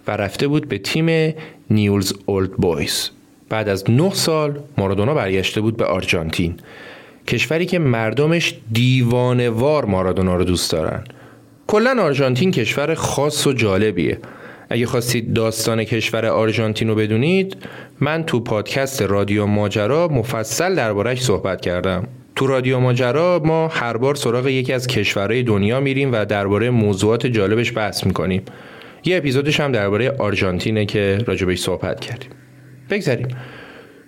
[0.07, 1.35] و رفته بود به تیم
[1.71, 3.11] نیولز اولد بویز.
[3.49, 6.55] بعد از نه سال مارادونا برگشته بود به آرژانتین.
[7.27, 11.05] کشوری که مردمش دیوانوار مارادونا رو دوست دارن.
[11.73, 14.19] کلا آرژانتین کشور خاص و جالبیه.
[14.71, 17.57] اگه خواستید داستان کشور آرژانتین رو بدونید
[18.01, 22.09] من تو پادکست رادیو ماجرا مفصل دربارش صحبت کردم.
[22.37, 27.27] تو رادیو ماجرا ما هر بار سراغ یکی از کشورهای دنیا میریم و درباره موضوعات
[27.27, 28.43] جالبش بحث می‌کنیم.
[29.05, 32.31] یه اپیزودش هم درباره آرژانتینه که راجبش صحبت کردیم.
[32.91, 33.29] بگذاریم.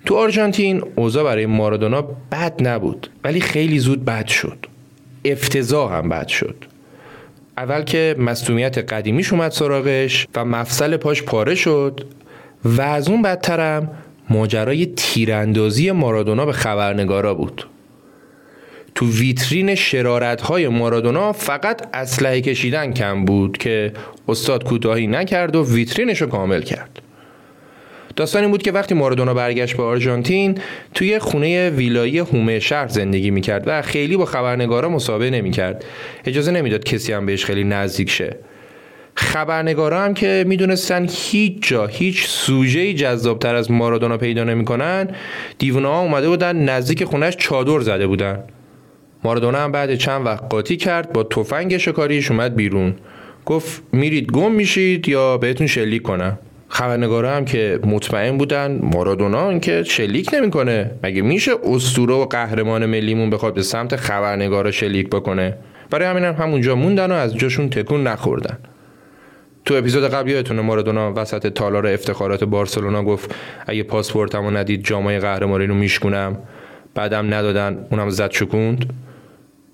[0.06, 2.02] تو آرژانتین اوضاع برای مارادونا
[2.32, 4.66] بد نبود ولی خیلی زود بد شد.
[5.24, 6.73] افتضاح هم بد شد.
[7.56, 12.06] اول که مصومیت قدیمیش اومد سراغش و مفصل پاش پاره شد
[12.64, 13.90] و از اون بدترم
[14.30, 17.66] ماجرای تیراندازی مارادونا به خبرنگارا بود.
[18.94, 23.92] تو ویترین شرارت های مارادونا فقط اسلحه کشیدن کم بود که
[24.28, 27.03] استاد کوتاهی نکرد و ویترینش رو کامل کرد.
[28.16, 30.58] داستانی بود که وقتی مارادونا برگشت به آرژانتین
[30.94, 35.84] توی خونه ویلایی هومه شهر زندگی می‌کرد و خیلی با خبرنگارا مصاحبه نمی‌کرد.
[36.24, 38.36] اجازه نمی‌داد کسی هم بهش خیلی نزدیک شه.
[39.14, 45.08] خبرنگارا هم که می‌دونستن هیچ جا هیچ سوژه جذابتر از مارادونا پیدا نمی‌کنن
[45.58, 48.44] دیوونه ها اومده بودن نزدیک خونش چادر زده بودن.
[49.24, 52.94] مارادونا هم بعد چند وقت قاطی کرد با تفنگ شکاریش اومد بیرون.
[53.46, 56.38] گفت میرید گم میشید یا بهتون شلیک کنم؟
[56.74, 60.90] خبرنگارا هم که مطمئن بودن مارادونا که شلیک نمی‌کنه.
[61.02, 65.56] مگه میشه اسطوره و قهرمان ملیمون بخواد به سمت خبرنگارا شلیک بکنه؟
[65.90, 68.58] برای همین هم همونجا موندن و از جاشون تکون نخوردن.
[69.64, 73.34] تو اپیزود قبل یادتونه مارادونا وسط تالار افتخارات بارسلونا گفت
[73.66, 76.38] اگه پاسپورتمو ندید جامای قهرمانی رو میشکونم.
[76.94, 78.92] بعدم ندادن اونم زد شکوند.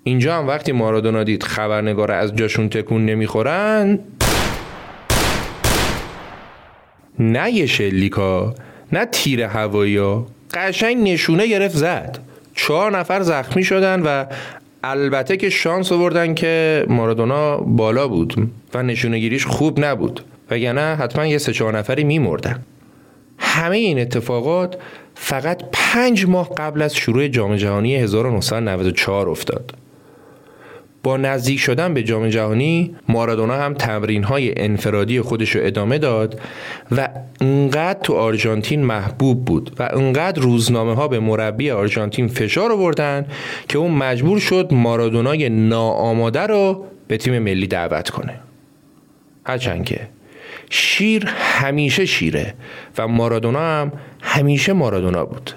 [0.04, 3.98] اینجا هم وقتی مارادونا دید خبرنگار از جاشون تکون نمی‌خورن
[7.20, 8.54] نه یه شلیکا
[8.92, 12.18] نه تیر هوایی قشنگ نشونه گرفت زد.
[12.54, 14.24] چهار نفر زخمی شدن و
[14.84, 20.24] البته که شانس آوردن که مارادونا بالا بود و نشونه گیریش خوب نبود.
[20.50, 22.62] وگرنه حتما یه سه چهار نفری میمردن.
[23.38, 24.76] همه این اتفاقات
[25.14, 29.72] فقط پنج ماه قبل از شروع جام جهانی 1994 افتاد.
[31.02, 36.40] با نزدیک شدن به جام جهانی مارادونا هم تمرین های انفرادی خودش رو ادامه داد
[36.96, 37.08] و
[37.40, 43.26] انقدر تو آرژانتین محبوب بود و انقدر روزنامه ها به مربی آرژانتین فشار آوردن
[43.68, 48.40] که اون مجبور شد مارادونای ناآماده رو به تیم ملی دعوت کنه.
[49.46, 50.08] هرچند که
[50.70, 52.54] شیر همیشه شیره
[52.98, 53.92] و مارادونا هم
[54.22, 55.50] همیشه مارادونا بود.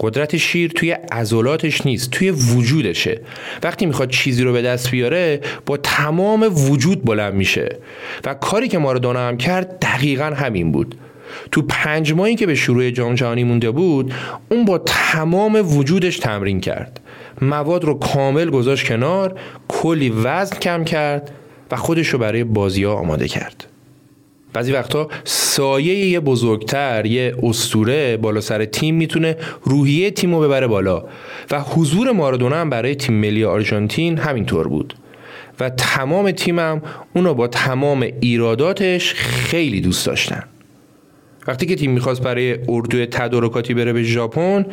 [0.00, 3.20] قدرت شیر توی عضلاتش نیست توی وجودشه.
[3.62, 7.78] وقتی می‌خواد چیزی رو به دست بیاره با تمام وجود بلند میشه.
[8.24, 10.94] و کاری که مارادونا هم کرد دقیقا همین بود.
[11.52, 14.14] تو پنج ماهی که به شروع جام جهانی مونده بود
[14.48, 17.00] اون با تمام وجودش تمرین کرد.
[17.42, 19.38] مواد رو کامل گذاشت کنار
[19.68, 21.30] کلی وزن کم کرد
[21.70, 23.66] و خودش رو برای بازی ها آماده کرد.
[24.56, 30.66] بعضی وقتا سایه یه بزرگتر یه استوره بالا سر تیم می‌تونه روحیه تیم رو ببره
[30.66, 31.04] بالا.
[31.50, 34.94] و حضور مارادونا هم برای تیم ملی آرژانتین همینطور بود.
[35.60, 36.82] و تمام تیمم
[37.14, 40.42] اونو با تمام ایراداتش خیلی دوست داشتن.
[41.46, 44.66] وقتی که تیم می‌خواست برای اردوی تدارکاتی بره به ژاپن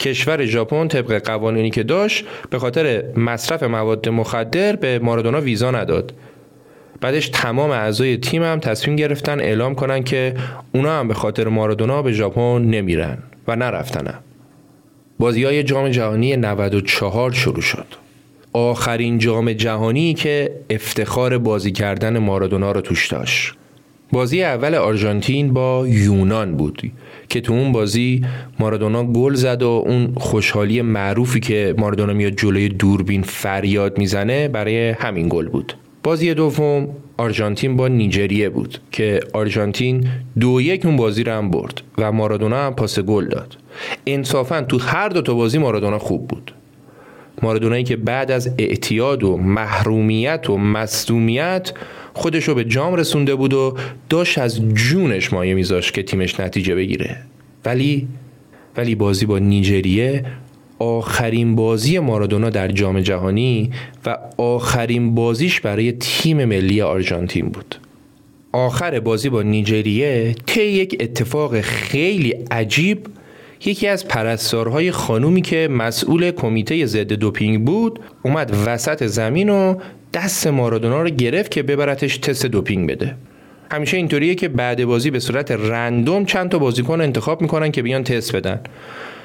[0.00, 6.12] کشور ژاپن طبق قوانینی که داشت به خاطر مصرف مواد مخدر به مارادونا ویزا نداد.
[7.00, 10.34] بعدش تمام اعضای تیم هم تصمیم گرفتن اعلام کنن که
[10.74, 13.18] اونا هم به خاطر مارادونا به ژاپن نمیرن
[13.48, 14.18] و نرفتنم
[15.18, 17.86] بازی های جام جهانی 94 شروع شد.
[18.52, 23.54] آخرین جام جهانی که افتخار بازی کردن مارادونا رو توش داشت.
[24.12, 26.92] بازی اول آرژانتین با یونان بود
[27.28, 28.24] که تو اون بازی
[28.58, 34.90] مارادونا گل زد و اون خوشحالی معروفی که مارادونا میاد جلوی دوربین فریاد می‌زنه برای
[34.90, 35.74] همین گل بود.
[36.06, 40.08] بازی دوم آرژانتین با نیجریه بود که آرژانتین
[40.40, 43.56] دو یک اون بازی رو هم برد و مارادونا هم پاس گل داد.
[44.06, 46.54] انصافا تو هر دو تا بازی مارادونا خوب بود.
[47.42, 51.72] مارادونایی که بعد از اعتیاد و محرومیت و مصدومیت
[52.14, 53.76] خودش رو به جام رسونده بود و
[54.08, 57.16] داشت از جونش مایه میذاشت که تیمش نتیجه بگیره.
[57.64, 58.08] ولی
[58.76, 60.24] ولی بازی با نیجریه
[60.78, 63.70] آخرین بازی مارادونا در جام جهانی
[64.06, 67.74] و آخرین بازیش برای تیم ملی آرژانتین بود.
[68.52, 73.06] آخر بازی با نیجریه طی یک اتفاق خیلی عجیب
[73.64, 79.74] یکی از پرستارهای خانومی که مسئول کمیته ضد دوپینگ بود اومد وسط زمین و
[80.14, 83.14] دست مارادونا رو گرفت که ببرتش تست دوپینگ بده.
[83.70, 88.04] همیشه اینطوریه که بعد بازی به صورت رندوم چند تا بازیکن انتخاب می‌کنن که بیان
[88.04, 88.60] تست بدن.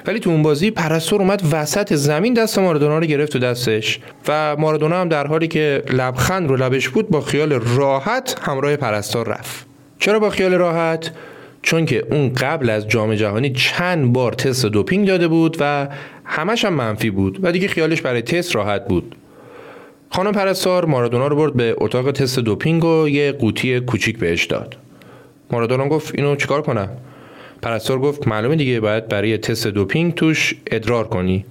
[0.08, 4.00] ولی تو اون بازی پرستور اومد وسط زمین دست مارادونا رو گرفت تو دستش.
[4.28, 9.28] و مارادونا هم در حالی که لبخند رو لبش بود با خیال راحت همراه پرستار
[9.28, 9.66] رفت.
[10.00, 11.12] چرا با خیال راحت؟
[11.62, 15.88] چون که اون قبل از جام جهانی چند بار تست دوپینگ داده بود و
[16.26, 19.16] همش هم منفی بود و دیگه خیالش برای تست راحت بود.
[20.10, 24.78] خانم پرستار مارادونا رو برد به اتاق تست دوپینگ و یه قوطی کوچیک بهش داد.
[25.52, 26.90] مارادونا گفت اینو چیکار کنم؟
[27.62, 31.46] پرستار گفت معلومه دیگه باید برای تست دوپینگ توش ادرار کنی.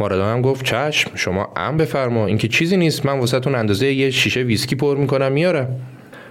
[0.00, 2.26] مارادونا هم گفت چشم شما ام بفرما.
[2.26, 5.68] این که چیزی نیست من واسهتون اندازه یه شیشه ویسکی پر می‌کنم میارم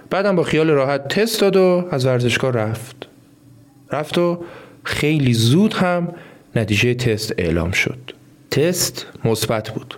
[0.10, 3.08] بعدم با خیال راحت تست داد و از ورزشگاه رفت.
[3.91, 4.43] رفت و
[4.84, 6.14] خیلی زود هم
[6.56, 7.98] نتیجه تست اعلام شد.
[8.52, 9.98] تست مثبت بود.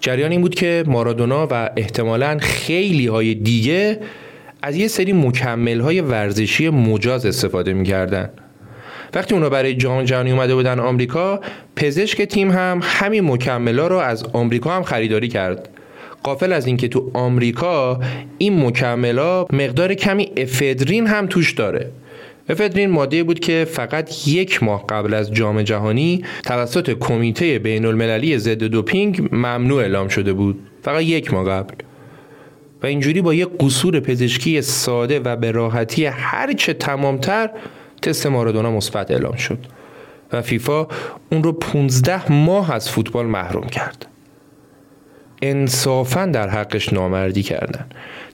[0.00, 4.00] جریان این بود که مارادونا و احتمالا خیلی های دیگه
[4.62, 8.30] از یه سری مکمل های ورزشی مجاز استفاده می‌کردن.
[9.14, 11.40] وقتی اونا برای جام جهانی اومده بودن آمریکا
[11.76, 15.68] پزشک تیم هم همین مکمل ها رو از آمریکا هم خریداری کرد.
[16.22, 18.00] قافل از اینکه تو آمریکا
[18.38, 19.18] این مکمل
[19.52, 21.90] مقدار کمی افدرین هم توش داره.
[22.48, 28.38] افدرین ماده بود که فقط یک ماه قبل از جام جهانی توسط کمیته بین المللی
[28.38, 30.60] ضد دوپینگ ممنوع اعلام شده بود.
[30.82, 31.74] فقط یک ماه قبل.
[32.82, 37.50] و اینجوری با یک قصور پزشکی ساده و به راحتی هرچه تمامتر
[38.02, 39.58] تست مارادونا مثبت اعلام شد
[40.32, 40.86] و فیفا
[41.32, 44.06] اون رو 15 ماه از فوتبال محروم کرد.
[45.42, 47.86] انصافا در حقش نامردی کردن.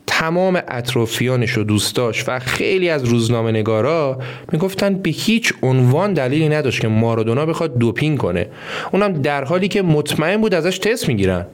[0.06, 4.18] تمام اطرافیانش و دوستاش و خیلی از روزنامه نگارا
[4.52, 8.46] می‌گفتن به هیچ عنوان دلیلی نداشت که مارادونا بخواد دوپینگ کنه.
[8.92, 11.46] اونم در حالی که مطمئن بود ازش تست می‌گیرن.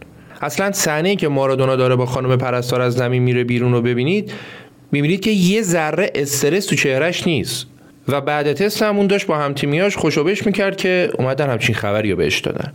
[0.42, 4.32] اصلا صحنه ای که مارادونا داره با خانم پرستار از زمین میره بیرون رو ببینید
[4.92, 7.66] می‌بینید که یه ذره استرس تو چهرش نیست.
[8.08, 12.38] و بعد تست همون داشت با همتیمیاش خوشوبش می‌کرد که اومدن همچین خبری رو بهش
[12.38, 12.72] دادن.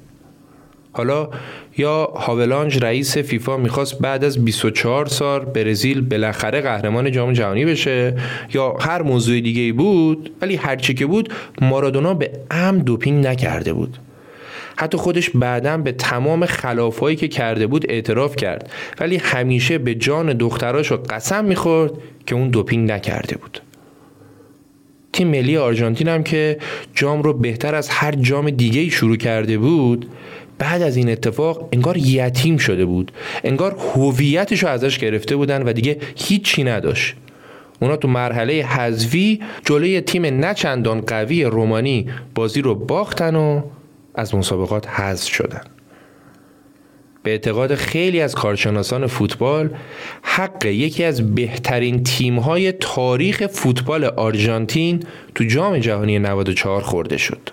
[0.92, 1.30] حالا
[1.78, 8.16] یا هاولانج رئیس فیفا می‌خواست بعد از 24 سال برزیل بالاخره قهرمان جام جهانی بشه
[8.54, 13.98] یا هر موضوع دیگه بود ولی هرچی که بود مارادونا به ام دوپینگ نکرده بود.
[14.78, 18.72] حتی خودش بعدا به تمام خلافهایی که کرده بود اعتراف کرد.
[19.00, 21.92] ولی همیشه به جان دختراشو قسم می‌خورد
[22.26, 23.62] که اون دوپینگ نکرده بود.
[25.14, 26.58] تیم ملی آرژانتین هم که
[26.94, 30.10] جام رو بهتر از هر جام دیگه شروع کرده بود
[30.58, 33.12] بعد از این اتفاق انگار یتیم شده بود.
[33.44, 37.16] انگار هویتش رو ازش گرفته بودن و دیگه هیچی نداشت.
[37.80, 43.62] اونا تو مرحله حذفی جلوی تیم نچندان قوی رومانی بازی رو باختن و
[44.18, 45.62] از مسابقات حذف شدن.
[47.24, 49.70] به اعتقاد خیلی از کارشناسان فوتبال
[50.22, 55.04] حق یکی از بهترین تیم‌های تاریخ فوتبال آرژانتین
[55.36, 57.50] تو جام جهانی 94 خورده شد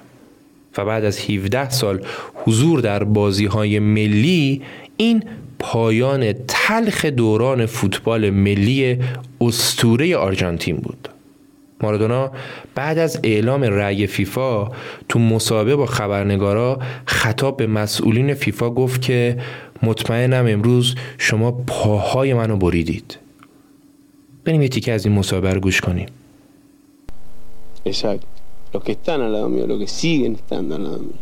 [0.79, 2.01] و بعد از 17 سال
[2.35, 4.63] حضور در بازی‌های ملی
[4.97, 5.25] این
[5.59, 8.99] پایان تلخ دوران فوتبال ملی
[9.41, 11.09] استوره آرژانتین بود.
[11.81, 12.31] مارادونا
[12.75, 14.69] بعد از اعلام رأی فیفا
[15.09, 19.39] تو مصاحبه با خبرنگارا خطاب به مسئولین فیفا گفت که
[19.83, 23.19] مطمئنم امروز شما پاهای منو بریدید
[24.45, 26.07] بریم یه تیکه از این مصاحبه رو گوش کنیم
[27.85, 28.27] Exacto.
[28.73, 31.19] Los que están al lado mío, los que siguen estando al lado mío.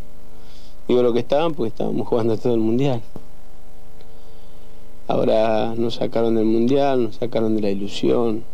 [0.89, 3.03] Digo lo que estaban porque estábamos jugando todo el mundial.
[5.09, 8.45] Ahora nos sacaron del mundial, nos sacaron de la ilusión.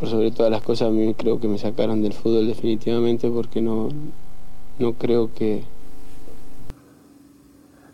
[0.00, 3.60] Por sobre todas las cosas, a mí creo que me sacaron del fútbol definitivamente porque
[3.60, 3.90] no,
[4.78, 5.62] no creo que.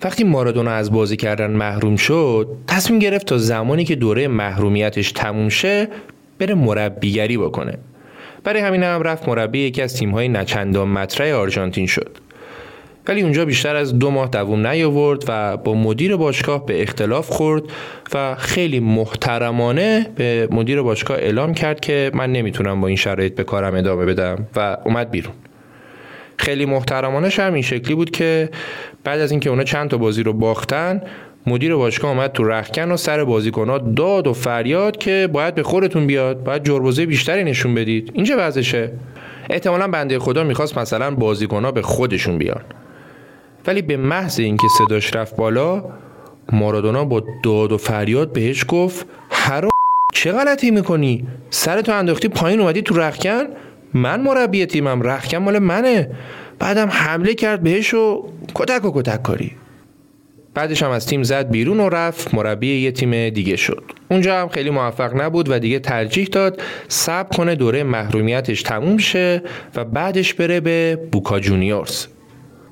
[0.05, 5.49] وقتی مارادونا از بازی کردن محروم شد تصمیم گرفت تا زمانی که دوره محرومیتش تموم
[5.49, 5.89] شه
[6.39, 7.79] بره مربیگری بکنه
[8.45, 12.19] برای همین هم رفت مربی یکی از تیم‌های نچندان مطرح آرژانتین شد
[13.09, 17.63] ولی اونجا بیشتر از دو ماه دووم نیاورد و با مدیر باشگاه به اختلاف خورد
[18.15, 23.45] و خیلی محترمانه به مدیر باشگاه اعلام کرد که من نمی‌تونم با این شرایط به
[23.45, 25.35] کارم ادامه بدم و اومد بیرون.
[26.39, 28.51] خیلی محترمانه هم این شکلی بود که
[29.05, 31.03] بعد از اینکه اونا چند تا بازی رو باختن
[31.47, 36.07] مدیر باشگاه اومد تو رخکن و سر بازیکنها داد و فریاد که باید به خورتون
[36.07, 38.11] بیاد باید جربوزه بیشتری نشون بدید.
[38.15, 38.93] اینجا وضعشه؟
[39.51, 42.61] احتمالا بنده خدا می‌خواست مثلا بازیکنها به خودشون بیان.
[43.67, 45.85] ولی به محض اینکه صداش رفت بالا
[46.53, 49.69] مارادونا با داد و فریاد بهش گفت هر
[50.15, 53.45] چه غلطی می‌کنی؟ سرتو انداختی پایین اومدی تو رخکن
[53.95, 56.11] من مربی تیمم رخکن مال منه.
[56.59, 59.53] بعدم حمله کرد بهش و کتک و کتک کاری.
[60.55, 63.83] بعدش هم از تیم زد بیرون و رفت مربی یه تیم دیگه شد.
[64.11, 69.43] اونجا هم خیلی موفق نبود و دیگه ترجیح داد صبر کنه دوره محرومیتش تموم شه
[69.75, 72.07] و بعدش بره به بوکا جونیورز.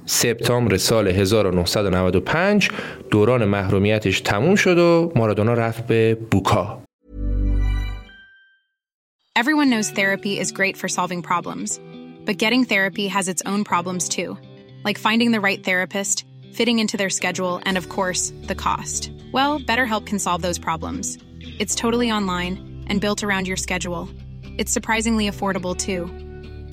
[0.05, 2.69] سپتامبر سال 1995
[3.11, 6.81] دوران محرومیتش تموم شد و مارادونا رفت به بوکا
[9.35, 11.79] Everyone knows therapy is great for solving problems,
[12.25, 14.37] but getting therapy has its own problems too,
[14.83, 19.11] like finding the right therapist, fitting into their schedule, and of course, the cost.
[19.31, 21.17] Well, BetterHelp can solve those problems.
[21.61, 24.09] It's totally online and built around your schedule.
[24.57, 26.22] It's surprisingly affordable too.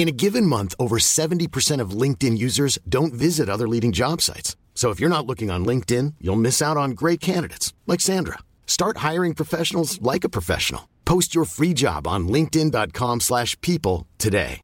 [0.00, 4.54] In a given month, over 70% of LinkedIn users don't visit other leading job sites.
[4.74, 8.38] So if you're not looking on LinkedIn, you'll miss out on great candidates like Sandra.
[8.66, 10.82] Start hiring professionals like a professional.
[11.06, 14.60] Post your free job on linkedin.com/people slash people today.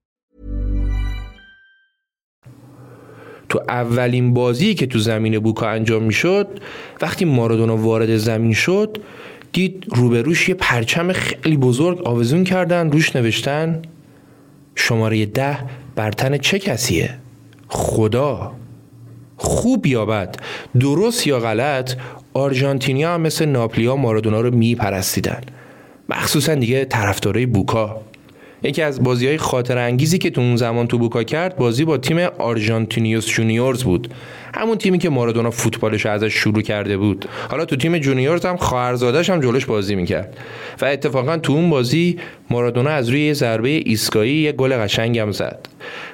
[3.53, 6.61] تو اولین بازی که تو زمین بوکا انجام میشد
[7.01, 8.99] وقتی مارادونا وارد زمین شد
[9.53, 13.83] دید روبروش یه پرچم خیلی بزرگ آویزون کردن روش نوشتن
[14.80, 15.58] شماره ده
[15.96, 17.10] برتن چه کسیه؟
[17.68, 18.52] خدا.
[19.38, 20.36] خوب یا بد
[20.80, 21.94] درست یا غلط
[22.34, 25.42] آرژانتینیا مثل ناپلیا مارادونا رو میپرستیدن.
[26.10, 28.02] مخصوصا دیگه طرفدارای بوکا.
[28.64, 31.98] یکی از بازی های خاطر انگیزی که تو اون زمان تو بوکا کرد بازی با
[31.98, 34.14] تیم آرژانتینیوس جونیورز بود.
[34.54, 37.26] همون تیمی که مارادونا فوتبالش ازش شروع کرده بود.
[37.50, 40.38] حالا تو تیم جونیورز هم خواهرزادش هم جلوش بازی می‌کرد.
[40.82, 45.68] و اتفاقا تو اون بازی مارادونا از روی ضربه ایستگاهی یه گل قشنگم زد.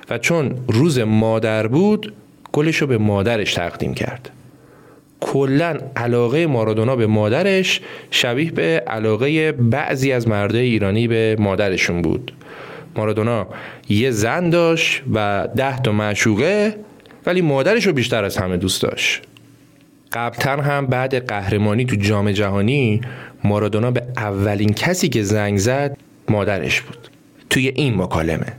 [0.10, 2.14] و چون روز مادر بود
[2.52, 4.30] گلش رو به مادرش تقدیم کرد.
[5.24, 12.34] کلا علاقه مارادونا به مادرش شبیه به علاقه بعضی از مردای ایرانی به مادرشون بود.
[12.96, 13.48] مارادونا
[13.90, 16.76] یه زن داشت و ده تا معشوقه
[17.26, 19.22] ولی مادرش رو بیشتر از همه دوست داشت.
[20.14, 23.02] قبلتر هم بعد قهرمانی تو جام جهانی
[23.44, 25.98] مارادونا به اولین کسی که زنگ زد
[26.30, 26.98] مادرش بود.
[27.50, 28.54] توی این مکالمه.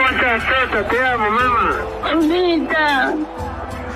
[0.00, 0.88] ¿Cómo estás, Tata?
[0.88, 1.68] Te amo, mamá.
[2.02, 3.14] Mamita.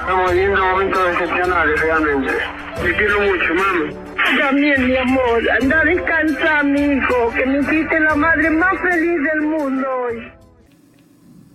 [0.00, 2.32] Estamos viviendo momentos excepcionales, realmente.
[2.82, 3.86] Te quiero mucho, mamá.
[4.38, 5.40] También, mi amor.
[5.58, 10.16] Anda a descansar, mi hijo, que me hiciste la madre más feliz del mundo hoy.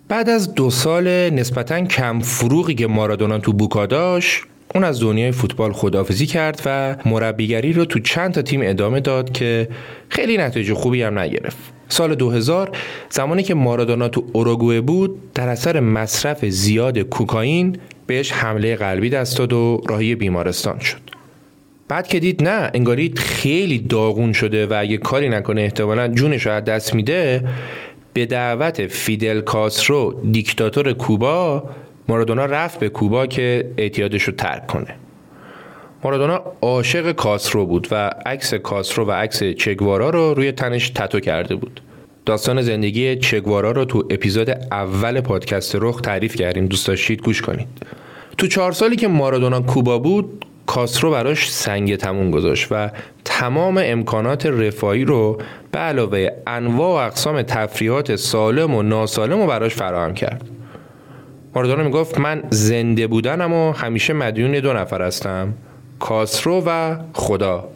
[0.08, 4.44] بعد از دو سال نسبتا کم فروغی که مارادونا تو بوکا داشت
[4.76, 9.32] اون از دنیای فوتبال خدافزی کرد و مربیگری رو تو چند تا تیم ادامه داد
[9.32, 9.70] که
[10.10, 12.78] خیلی نتیجه خوبی هم نگرفت سال 2000
[13.10, 17.78] زمانی که مارادونا تو اوروگوئه بود در اثر مصرف زیاد کوکائین
[18.08, 21.02] بهش حمله قلبی دست داد و راهی بیمارستان شد.
[21.88, 26.62] بعد که دید نه انگاری خیلی داغون شده و اگه کاری نکنه احتمالا جونش رو
[26.62, 27.48] دست میده
[28.14, 31.64] به دعوت فیدل کاسترو دیکتاتور کوبا
[32.08, 34.96] مارادونا رفت به کوبا که اعتیادش رو ترک کنه.
[36.04, 41.56] مارادونا عاشق کاسرو بود و عکس کاسرو و عکس چگوارا رو روی تنش تتو کرده
[41.56, 41.82] بود.
[42.26, 46.66] داستان زندگی چگوارا رو تو اپیزود اول پادکست رخ تعریف کردیم.
[46.66, 47.68] دوست داشتید گوش کنید.
[48.38, 52.92] تو چهار سالی که مارادونا کوبا بود کاسرو براش سنگ تموم گذاشت و
[53.26, 55.42] تمام امکانات رفاهی رو
[55.72, 60.50] به علاوه انواع و اقسام تفریحات سالم و ناسالم رو براش فراهم کرد.
[61.56, 65.54] مارادونا می‌گفت من زنده بودنم و همیشه مدیون دو نفر هستم.
[66.00, 67.68] کاسرو و خدا.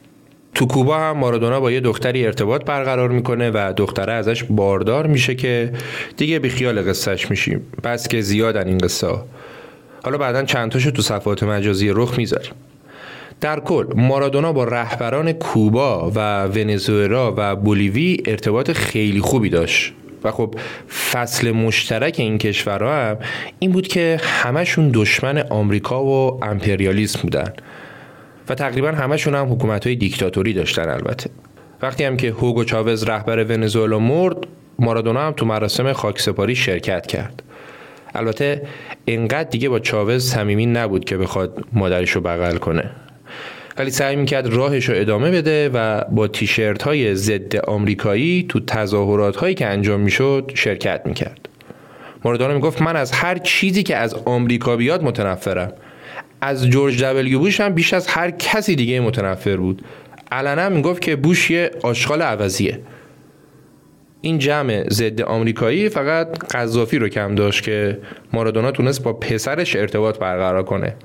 [0.55, 5.35] تو کوبا هم مارادونا با یه دختری ارتباط برقرار می‌کنه و دختره ازش باردار میشه
[5.35, 5.73] که
[6.17, 7.61] دیگه بی خیال قصهش میشیم.
[7.83, 9.07] بس که زیادن این قصه.
[10.03, 12.51] حالا بعدا چند تاشو تو صفحات مجازی رخ می‌ذاریم
[13.41, 19.93] در کل مارادونا با رهبران کوبا و ونزوئلا و بولیوی ارتباط خیلی خوبی داشت.
[20.23, 20.55] و خب
[21.11, 23.17] فصل مشترک این کشورها هم
[23.59, 27.53] این بود که همشون دشمن آمریکا و امپریالیسم بودن.
[28.49, 31.29] و تقریبا همشون هم حکومت های دیکتاتوری داشتن البته.
[31.81, 34.37] وقتی هم که هوگو چاوز رهبر ونزوئلا مرد
[34.79, 37.43] مارادونا هم تو مراسم خاکسپاری شرکت کرد.
[38.15, 38.61] البته
[39.05, 42.89] اینقدر دیگه با چاوز صمیمی نبود که بخواد مادرش رو بغل کنه.
[43.77, 49.35] ولی سعی می‌کرد راهش رو ادامه بده و با تیشرت های ضد آمریکایی تو تظاهرات
[49.35, 51.49] هایی که انجام می‌شد شرکت می‌کرد.
[52.25, 55.73] مارادونا می‌گفت من از هر چیزی که از آمریکا بیاد متنفرم.
[56.45, 59.81] از جورج دبلیو بوش هم بیش از هر کسی دیگه متنفر بود.
[60.31, 62.79] علنا می‌گفت که بوش یه آشغال عوضیه.
[64.21, 67.99] این جمع ضد آمریکایی فقط قذافی رو کم داشت که
[68.33, 70.95] مارادونا تونست با پسرش ارتباط برقرار کنه.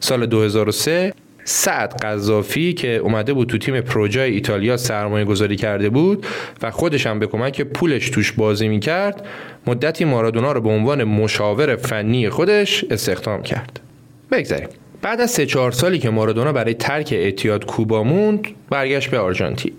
[0.00, 1.12] سال 2003
[1.44, 6.26] سعد قذافی که اومده بود تو تیم پروژای ایتالیا سرمایه گذاری کرده بود
[6.62, 9.26] و خودش هم به کمک پولش توش بازی می‌کرد
[9.66, 13.85] مدتی مارادونا رو به عنوان مشاور فنی خودش استخدام کرد.
[14.32, 14.68] بگذاریم.
[15.02, 19.72] بعد از سه چهار سالی که مارادونا برای ترک اعتیاد کوبا موند برگشت به آرژانتین.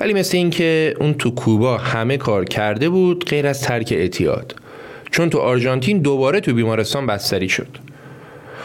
[0.00, 4.54] ولی مثل اینکه اون تو کوبا همه کار کرده بود غیر از ترک اعتیاد
[5.10, 7.68] چون تو آرژانتین دوباره تو بیمارستان بستری شد.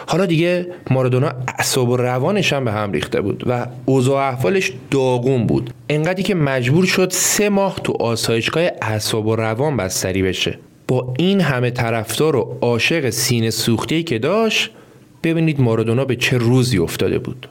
[0.08, 5.48] حالا دیگه مارادونا اعصاب و روانش هم به هم ریخته بود و اوضاع احوالش داغون
[5.48, 5.70] بود.
[5.90, 10.60] انقدری که مجبور شد سه ماه تو آسایشگاه اعصاب و روان بستری بشه.
[10.88, 14.72] با این همه طرفدار و عاشق سینه سوختی که داشت
[15.24, 17.48] ببینید مارادونا به چه روزی افتاده بود.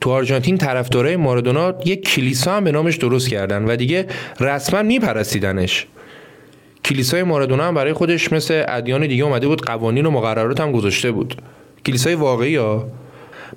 [0.00, 4.06] تو آرژانتین طرفدارای مارادونا یک کلیسا هم به نامش درست کردن و دیگه
[4.40, 5.86] رسما میپرستیدنش.
[6.84, 11.10] کلیسای مارادونا هم برای خودش مثل ادیان دیگه اومده بود قوانین و مقررات هم گذاشته
[11.10, 11.42] بود.
[11.86, 12.88] کلیسای واقعی ها؟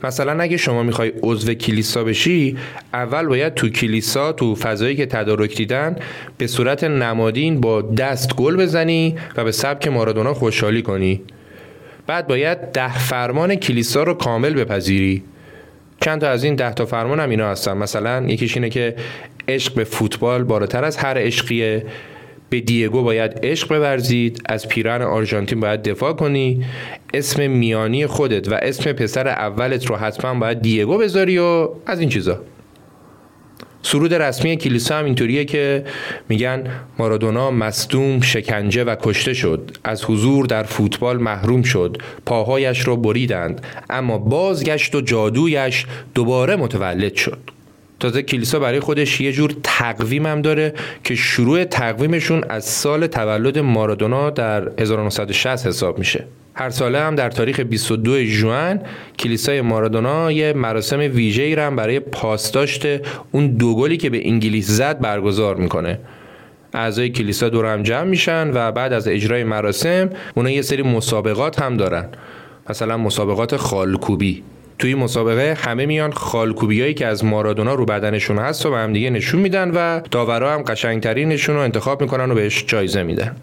[0.04, 2.58] مثلا اگه شما می‌خوای عضو کلیسا بشی
[2.93, 5.95] اول باید تو کلیسا تو فضایی که تدارک دیدن
[6.38, 11.22] به صورت نمادین با دست گل بزنی و به سبک مارادونا خوشحالی کنی.
[12.08, 15.24] بعد باید ده فرمان کلیسا رو کامل بپذیری.
[16.02, 17.78] چند تا از این ده تا فرمان هم اینا هستن.
[17.78, 18.95] مثلا یکیش اینه که
[19.47, 21.86] عشق به فوتبال بالاتر از هر عشقیه.
[22.49, 24.41] به دیگو باید عشق بورزید.
[24.45, 26.66] از پیران آرژانتین باید دفاع کنی.
[27.14, 32.10] اسم میانی خودت و اسم پسر اولت رو حتما باید دیگو بذاری و از این
[32.10, 32.39] چیزا.
[33.84, 35.86] سرود رسمی کلیسا هم اینطوریه که
[36.29, 36.63] میگن
[36.99, 39.77] مارادونا مصدوم شکنجه و کشته شد.
[39.84, 41.97] از حضور در فوتبال محروم شد.
[42.25, 43.65] پاهایش را بریدند.
[43.89, 47.39] اما بازگشت و جادویش دوباره متولد شد.
[47.99, 50.73] تازه کلیسا برای خودش یه جور تقویم هم داره
[51.03, 56.25] که شروع تقویمشون از سال تولد مارادونا در 1960 حساب میشه.
[56.54, 58.82] هر ساله هم در تاریخ 22 ژوئن
[59.20, 62.86] کلیسای مارادونا یه مراسم ویژه‌ای هم برای پاسداشت
[63.32, 65.99] اون دو گلی که به انگلیس زد برگزار می‌کنه.
[66.74, 71.62] اعضای کلیسا دور هم جمع میشن و بعد از اجرای مراسم اونا یه سری مسابقات
[71.62, 72.06] هم دارن.
[72.70, 74.43] مثلا مسابقات خالکوبی.
[74.80, 79.10] توی مسابقه همه میان خالکوبیایی که از مارادونا رو بدنشون هست و به هم دیگه
[79.10, 83.36] نشون میدن و داورا هم قشنگترینشون رو انتخاب می‌کنن و بهش جایزه میدن.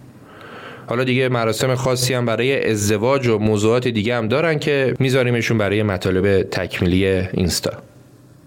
[0.88, 5.82] حالا دیگه مراسم خاصی هم برای ازدواج و موضوعات دیگه هم دارن که میذاریمشون برای
[5.82, 7.72] مطالب تکمیلی اینستا.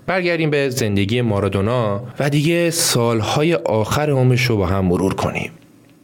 [0.08, 5.52] برگردیم به زندگی مارادونا و دیگه سالهای آخر عمرش رو با هم مرور کنیم.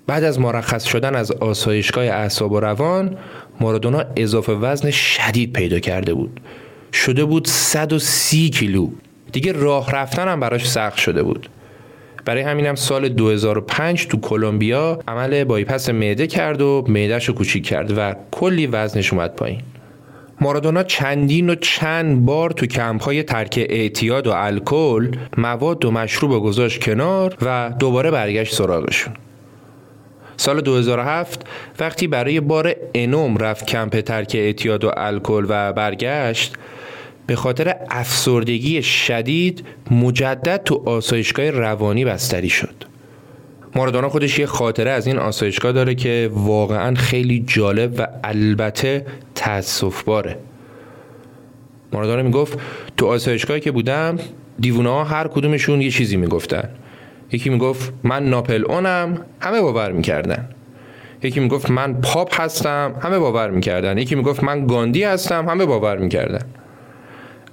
[0.08, 3.18] بعد از مرخص شدن از آسایشگاه اعصاب و روان
[3.60, 6.40] مارادونا اضافه وزن شدید پیدا کرده بود.
[6.94, 8.90] شده بود 130 کیلو.
[9.32, 11.50] دیگه راه رفتن هم براش سخت شده بود.
[12.28, 17.98] برای همینم سال 2005 تو کلمبیا عمل بایپس معده کرد و معدهش رو کوچیک کرد
[17.98, 19.62] و کلی وزنش اومد پایین.
[20.42, 26.44] مارادونا چندین و چند بار تو کمپ های ترک اعتیاد و الکل مواد و مشروب
[26.44, 29.14] گذاشت کنار و دوباره برگشت سراغشون.
[30.38, 31.48] سال 2007
[31.80, 36.54] وقتی برای بار انوم رفت کمپ ترک اعتیاد و الکل و برگشت
[37.28, 42.84] به خاطر افسردگی شدید مجدد تو آسایشگاه روانی بستری شد.
[43.76, 49.06] مارادونا خودش یه خاطره از این آسایشگاه داره که واقعا خیلی جالب و البته
[49.36, 50.38] تاسف باره
[51.94, 52.60] مارادونا می‌گفت
[52.98, 54.18] تو آسایشگاهی که بودم
[54.60, 56.70] دیوونه ها هر کدومشون یه چیزی می‌گفتن.
[57.32, 60.50] یکی می‌گفت من ناپل اونم همه باور می‌کردن.
[61.24, 63.98] یکی می‌گفت من پاپ هستم همه باور می‌کردن.
[63.98, 66.42] یکی می‌گفت من گاندی هستم همه باور می‌کردن.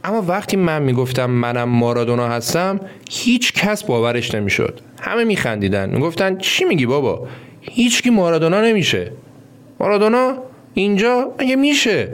[0.05, 2.81] اما وقتی من می‌گفتم منم مارادونا هستم
[3.11, 4.81] هیچ کس باورش نمی‌شد.
[5.01, 5.91] همه میخندیدن.
[5.91, 7.27] می‌گفتن چی میگی بابا؟
[7.61, 9.13] هیچکی مارادونا نمیشه.
[9.81, 10.35] مارادونا؟
[10.75, 12.09] اینجا؟ مگه میشه؟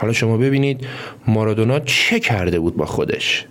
[0.00, 0.86] حالا شما ببینید
[1.26, 3.46] مارادونا چه کرده بود با خودش.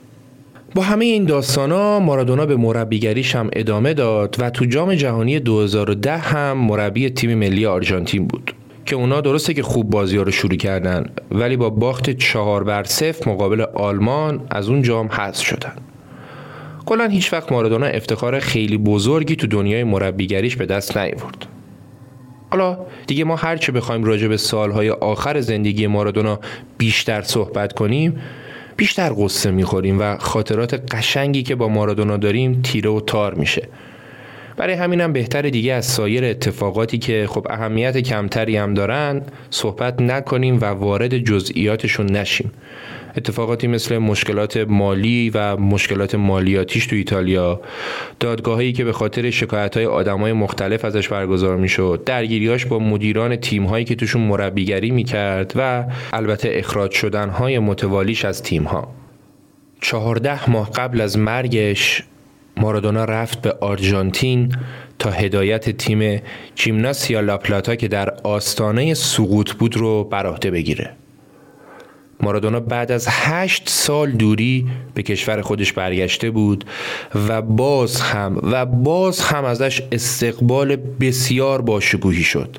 [0.75, 6.17] با همه این داستانا مارادونا به مربیگریش هم ادامه داد و تو جام جهانی 2010
[6.17, 8.53] هم مربی تیم ملی آرژانتین بود.
[8.91, 12.83] که اونا درسته که خوب بازی ها رو شروع کردن ولی با باخت چهار بر
[12.83, 15.73] صفر مقابل آلمان از اون جام حذف شدن.
[16.85, 21.45] کلا هیچ وقت مارادونا افتخار خیلی بزرگی تو دنیای مربیگریش به دست نیاورد.
[22.49, 22.77] حالا
[23.07, 26.39] دیگه ما هرچه بخوایم راجع به سالهای آخر زندگی مارادونا
[26.77, 28.21] بیشتر صحبت کنیم
[28.77, 33.67] بیشتر قصه می‌خوریم و خاطرات قشنگی که با مارادونا داریم تیره و تار میشه.
[34.61, 40.57] برای همینم بهتر دیگه از سایر اتفاقاتی که خب اهمیت کمتری هم دارن صحبت نکنیم
[40.61, 42.51] و وارد جزئیاتشون نشیم.
[43.17, 47.61] اتفاقاتی مثل مشکلات مالی و مشکلات مالیاتیش تو ایتالیا
[48.19, 53.35] دادگاهایی که به خاطر شکایت های آدم های مختلف ازش برگزار می‌شد درگیریاش با مدیران
[53.35, 58.93] تیم هایی که توشون مربیگری می‌کرد و البته اخراج شدن های متوالیش از تیم ها
[59.81, 62.03] چهارده ماه قبل از مرگش
[62.61, 64.55] مارادونا رفت به آرژانتین
[64.99, 66.21] تا هدایت تیم
[66.55, 70.93] جیمناسیا لاپلاتا که در آستانه سقوط بود رو بر عهده بگیره.
[72.19, 76.65] مارادونا بعد از هشت سال دوری به کشور خودش برگشته بود
[77.27, 82.57] و باز هم و باز هم ازش استقبال بسیار باشکوهی شد.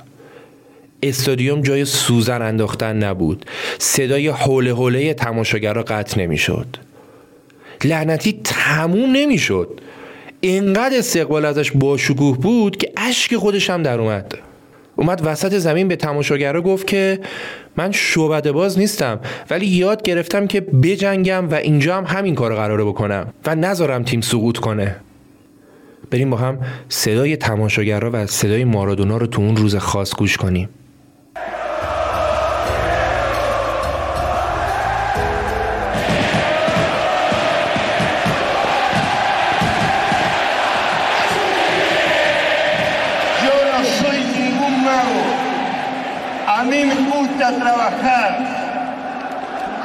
[1.03, 3.47] استادیوم جای سوزن انداختن نبود.
[3.79, 6.67] صدای حوله حوله تماشاگرها قطع نمی‌شد.
[7.85, 9.81] لعنتی تموم نمی‌شد.
[10.45, 14.35] اینقدر استقبال ازش باشکوه بود که اشک خودش هم در اومد.
[14.97, 17.21] اومد وسط زمین به تماشاگرها گفت که
[17.77, 19.21] من شعبده باز نیستم
[19.51, 24.21] ولی یاد گرفتم که بجنگم و اینجا هم همین کار قراره بکنم و نذارم تیم
[24.21, 24.97] سقوط کنه.
[26.11, 30.69] بریم با هم صدای تماشاگرها و صدای مارادونا رو تو اون روز خاص گوش کنیم.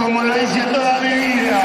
[0.08, 1.62] Como lo hice toda mi vida.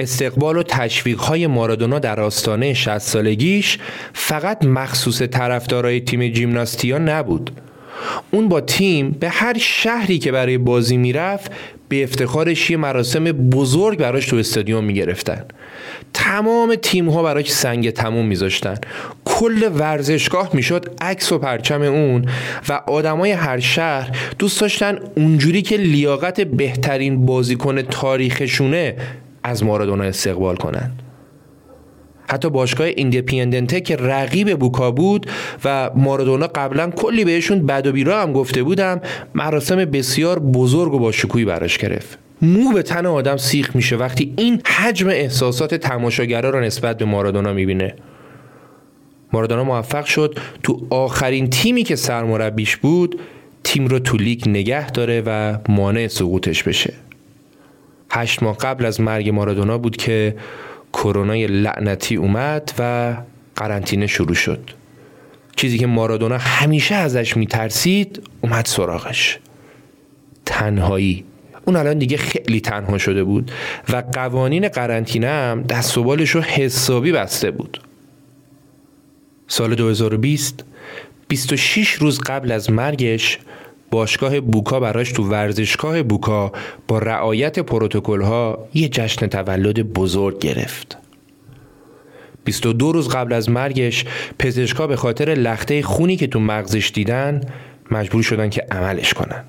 [0.00, 3.78] استقبال و تشویق های مارادونا در آستانه 60 سالگیش
[4.12, 7.50] فقط مخصوص طرفدارای تیم جیمناستیا نبود
[8.30, 11.52] اون با تیم به هر شهری که برای بازی می‌رفت
[11.88, 15.44] به افتخارش یه مراسم بزرگ براش تو استادیوم می‌گرفتن.
[16.14, 18.74] تمام تیم ها براش سنگ تموم میذاشتن.
[19.24, 22.26] کل ورزشگاه می‌شد عکس و پرچم اون
[22.68, 28.96] و آدمای هر شهر دوست داشتن اونجوری که لیاقت بهترین بازیکن تاریخشونه
[29.42, 30.90] از مارادونا استقبال کنن
[32.30, 35.26] حتی باشگاه ایندیپندنته که رقیب بوکا بود
[35.64, 39.00] و مارادونا قبلا کلی بهشون بد و بیرا هم گفته بودم
[39.34, 42.18] مراسم بسیار بزرگ و با شکوهی براش گرفت.
[42.42, 47.52] مو به تن آدم سیخ میشه وقتی این حجم احساسات تماشاگرا رو نسبت به مارادونا
[47.52, 47.94] می‌بینه.
[49.32, 53.20] مارادونا موفق شد تو آخرین تیمی که سرمربیش بود
[53.64, 56.94] تیم رو تو لیگ نگه داره و مانع سقوطش بشه.
[58.10, 60.34] هشت ماه قبل از مرگ مارادونا بود که
[60.92, 63.14] کرونای لعنتی اومد و
[63.56, 64.70] قرنطینه شروع شد.
[65.56, 69.38] چیزی که مارادونا همیشه ازش میترسید اومد سراغش.
[70.46, 71.24] تنهایی.
[71.64, 73.50] اون الان دیگه خیلی تنها شده بود
[73.92, 77.80] و قوانین قرنطینه هم دست و بالش رو حسابی بسته بود.
[79.48, 80.64] سال 2020
[81.28, 83.38] 26 روز قبل از مرگش
[83.90, 86.52] باشگاه بوکا براش تو ورزشگاه بوکا
[86.88, 90.98] با رعایت پروتکل ها یه جشن تولد بزرگ گرفت.
[92.44, 94.04] 22 روز قبل از مرگش
[94.38, 97.40] پزشکا به خاطر لخته خونی که تو مغزش دیدن
[97.90, 99.44] مجبور شدن که عملش کنن.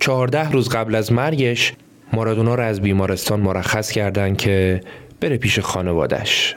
[0.00, 1.72] 14 روز قبل از مرگش
[2.12, 4.80] مارادونا رو از بیمارستان مرخص کردن که
[5.20, 6.56] بره پیش خانوادش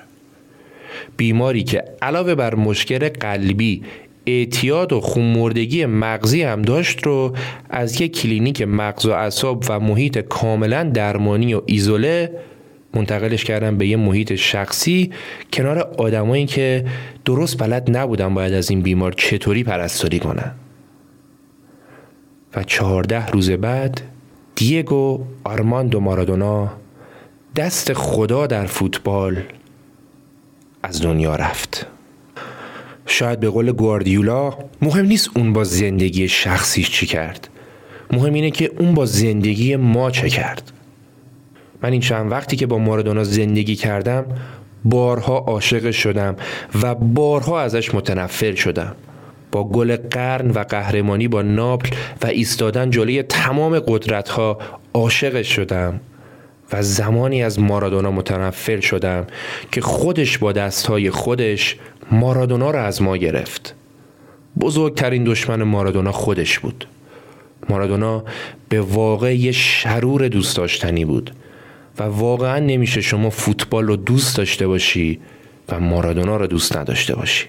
[1.17, 3.83] بیماری که علاوه بر مشکل قلبی
[4.28, 7.36] اعتیاد و خونمردگی مغزی هم داشت رو
[7.69, 12.32] از یک کلینیک مغز و اعصاب و محیط کاملا درمانی و ایزوله
[12.93, 15.11] منتقلش کردن به یه محیط شخصی
[15.53, 16.86] کنار آدمایی که
[17.25, 20.51] درست بلد نبودن باید از این بیمار چطوری پرستاری کنن.
[22.55, 24.01] و چهارده روز بعد
[24.55, 26.71] دیگو آرماندو مارادونا
[27.55, 29.43] دست خدا در فوتبال
[30.84, 31.96] از دنیا رفت.
[33.07, 37.49] شاید به قول گواردیولا مهم نیست اون با زندگی شخصیش چی کرد.
[38.13, 40.71] مهم اینه که اون با زندگی ما چه کرد.
[41.81, 44.25] من این چند وقتی که با مارادونا زندگی کردم
[44.85, 46.35] بارها عاشق شدم
[46.81, 48.95] و بارها ازش متنفر شدم.
[49.51, 51.89] با گل قرن و قهرمانی با ناپل
[52.21, 54.57] و ایستادن جلوی تمام قدرت ها
[54.93, 55.99] عاشق شدم.
[56.72, 59.28] و زمانی از مارادونا متنفر شدم
[59.72, 61.76] که خودش با دستهای خودش
[62.11, 63.76] مارادونا را از ما گرفت.
[64.59, 66.88] بزرگترین دشمن مارادونا خودش بود.
[67.70, 68.24] مارادونا
[68.70, 71.32] به واقع یه شرور دوست داشتنی بود
[71.99, 75.20] و واقعا نمیشه شما فوتبال رو دوست داشته باشی
[75.70, 77.45] و مارادونا رو دوست نداشته باشی.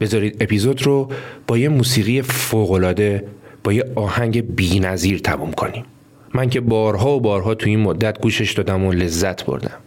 [0.00, 1.10] بذارید اپیزود رو
[1.46, 3.24] با یه موسیقی فوقالعاده
[3.64, 5.84] با یه آهنگ بینظیر تموم کنیم.
[6.34, 9.78] من که بارها و بارها تو این مدت گوشش دادم و لذت بردم.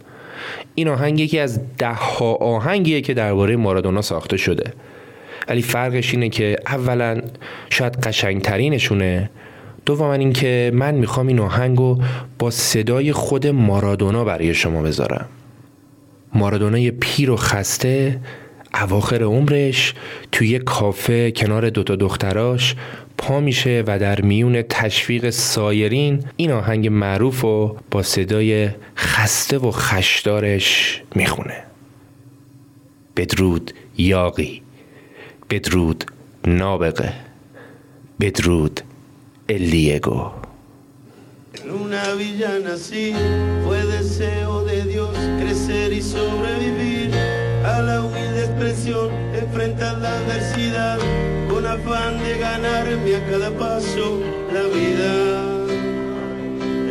[0.75, 4.73] این آهنگ یکی از ده ها آهنگیه که درباره مارادونا ساخته شده.
[5.47, 7.21] ولی فرقش اینه که اولا
[7.69, 9.29] شاید قشنگترینشونه.
[9.85, 11.99] دوما اینکه من می‌خوام این آهنگ رو
[12.39, 15.25] با صدای خود مارادونا برای شما بذارم.
[16.33, 18.19] مارادونا پیر و خسته
[18.73, 19.93] اواخر عمرش
[20.31, 22.75] توی کافه کنار دوتا دختراش
[23.17, 29.71] پا میشه و در میون تشویق سایرین این آهنگ معروف و با صدای خسته و
[29.71, 31.63] خشدارش می‌خونه.
[33.17, 34.61] بدرود یاقی
[35.49, 36.05] بدرود
[36.47, 37.13] نابغه
[38.19, 38.81] بدرود
[39.49, 40.31] الیگو.
[41.65, 43.13] Una villa nací,
[43.63, 47.09] fue deseo de Dios crecer y sobrevivir.
[47.73, 48.36] A la humilde
[48.69, 50.99] enfrentar la adversidad
[51.49, 54.19] con afán de ganarme a cada paso
[54.51, 55.13] la vida.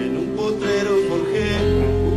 [0.02, 1.52] En un potrero forjé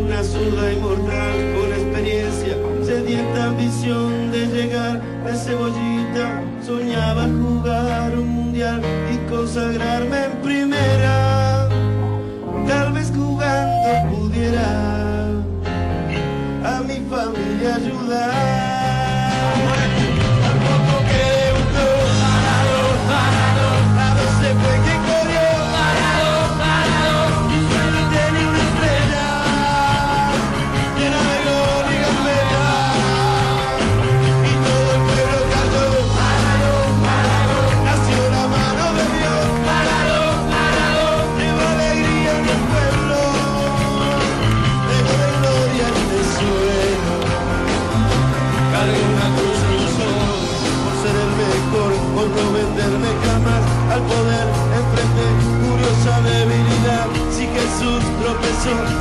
[0.01, 2.55] una zurda inmortal con experiencia,
[2.85, 8.81] sedienta ambición de llegar de cebollita, soñaba jugar un mundial
[9.13, 11.67] y consagrarme en primera.
[12.65, 15.31] Tal vez jugando pudiera
[16.63, 18.78] a mi familia ayudar.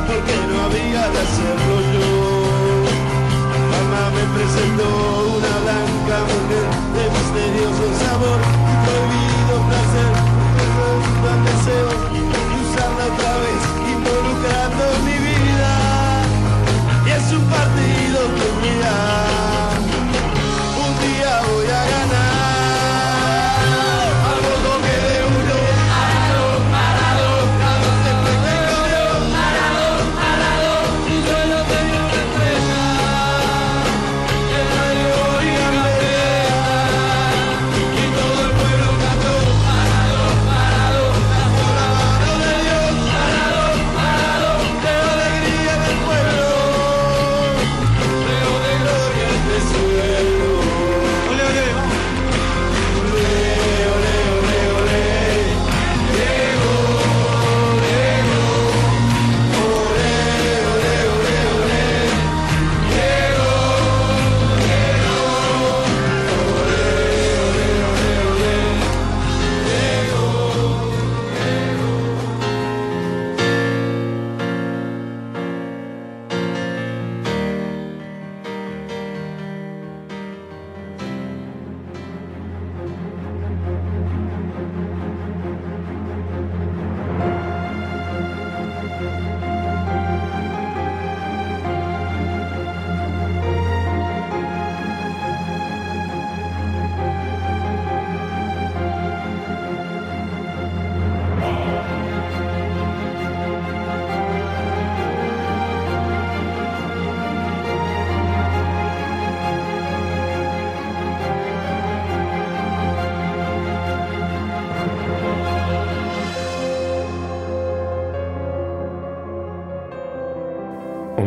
[0.06, 2.08] Porque no había de hacerlo yo.
[3.72, 4.67] Mamá me presentó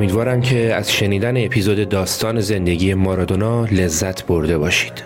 [0.01, 5.03] امیدوارم که از شنیدن اپیزود داستان زندگی مارادونا لذت برده باشید.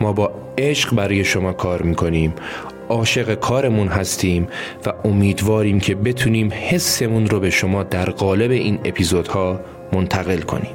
[0.00, 2.34] ما با عشق برای شما کار می‌کنیم
[2.88, 4.48] عاشق کارمون هستیم
[4.86, 9.60] و امیدواریم که بتونیم حسمون رو به شما در قالب این اپیزودها
[9.92, 10.74] منتقل کنیم.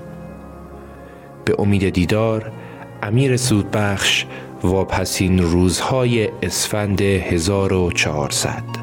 [1.46, 2.52] به امید دیدار
[3.02, 4.26] امیر سودبخش
[4.64, 8.83] واپسین روزهای اسفند 1400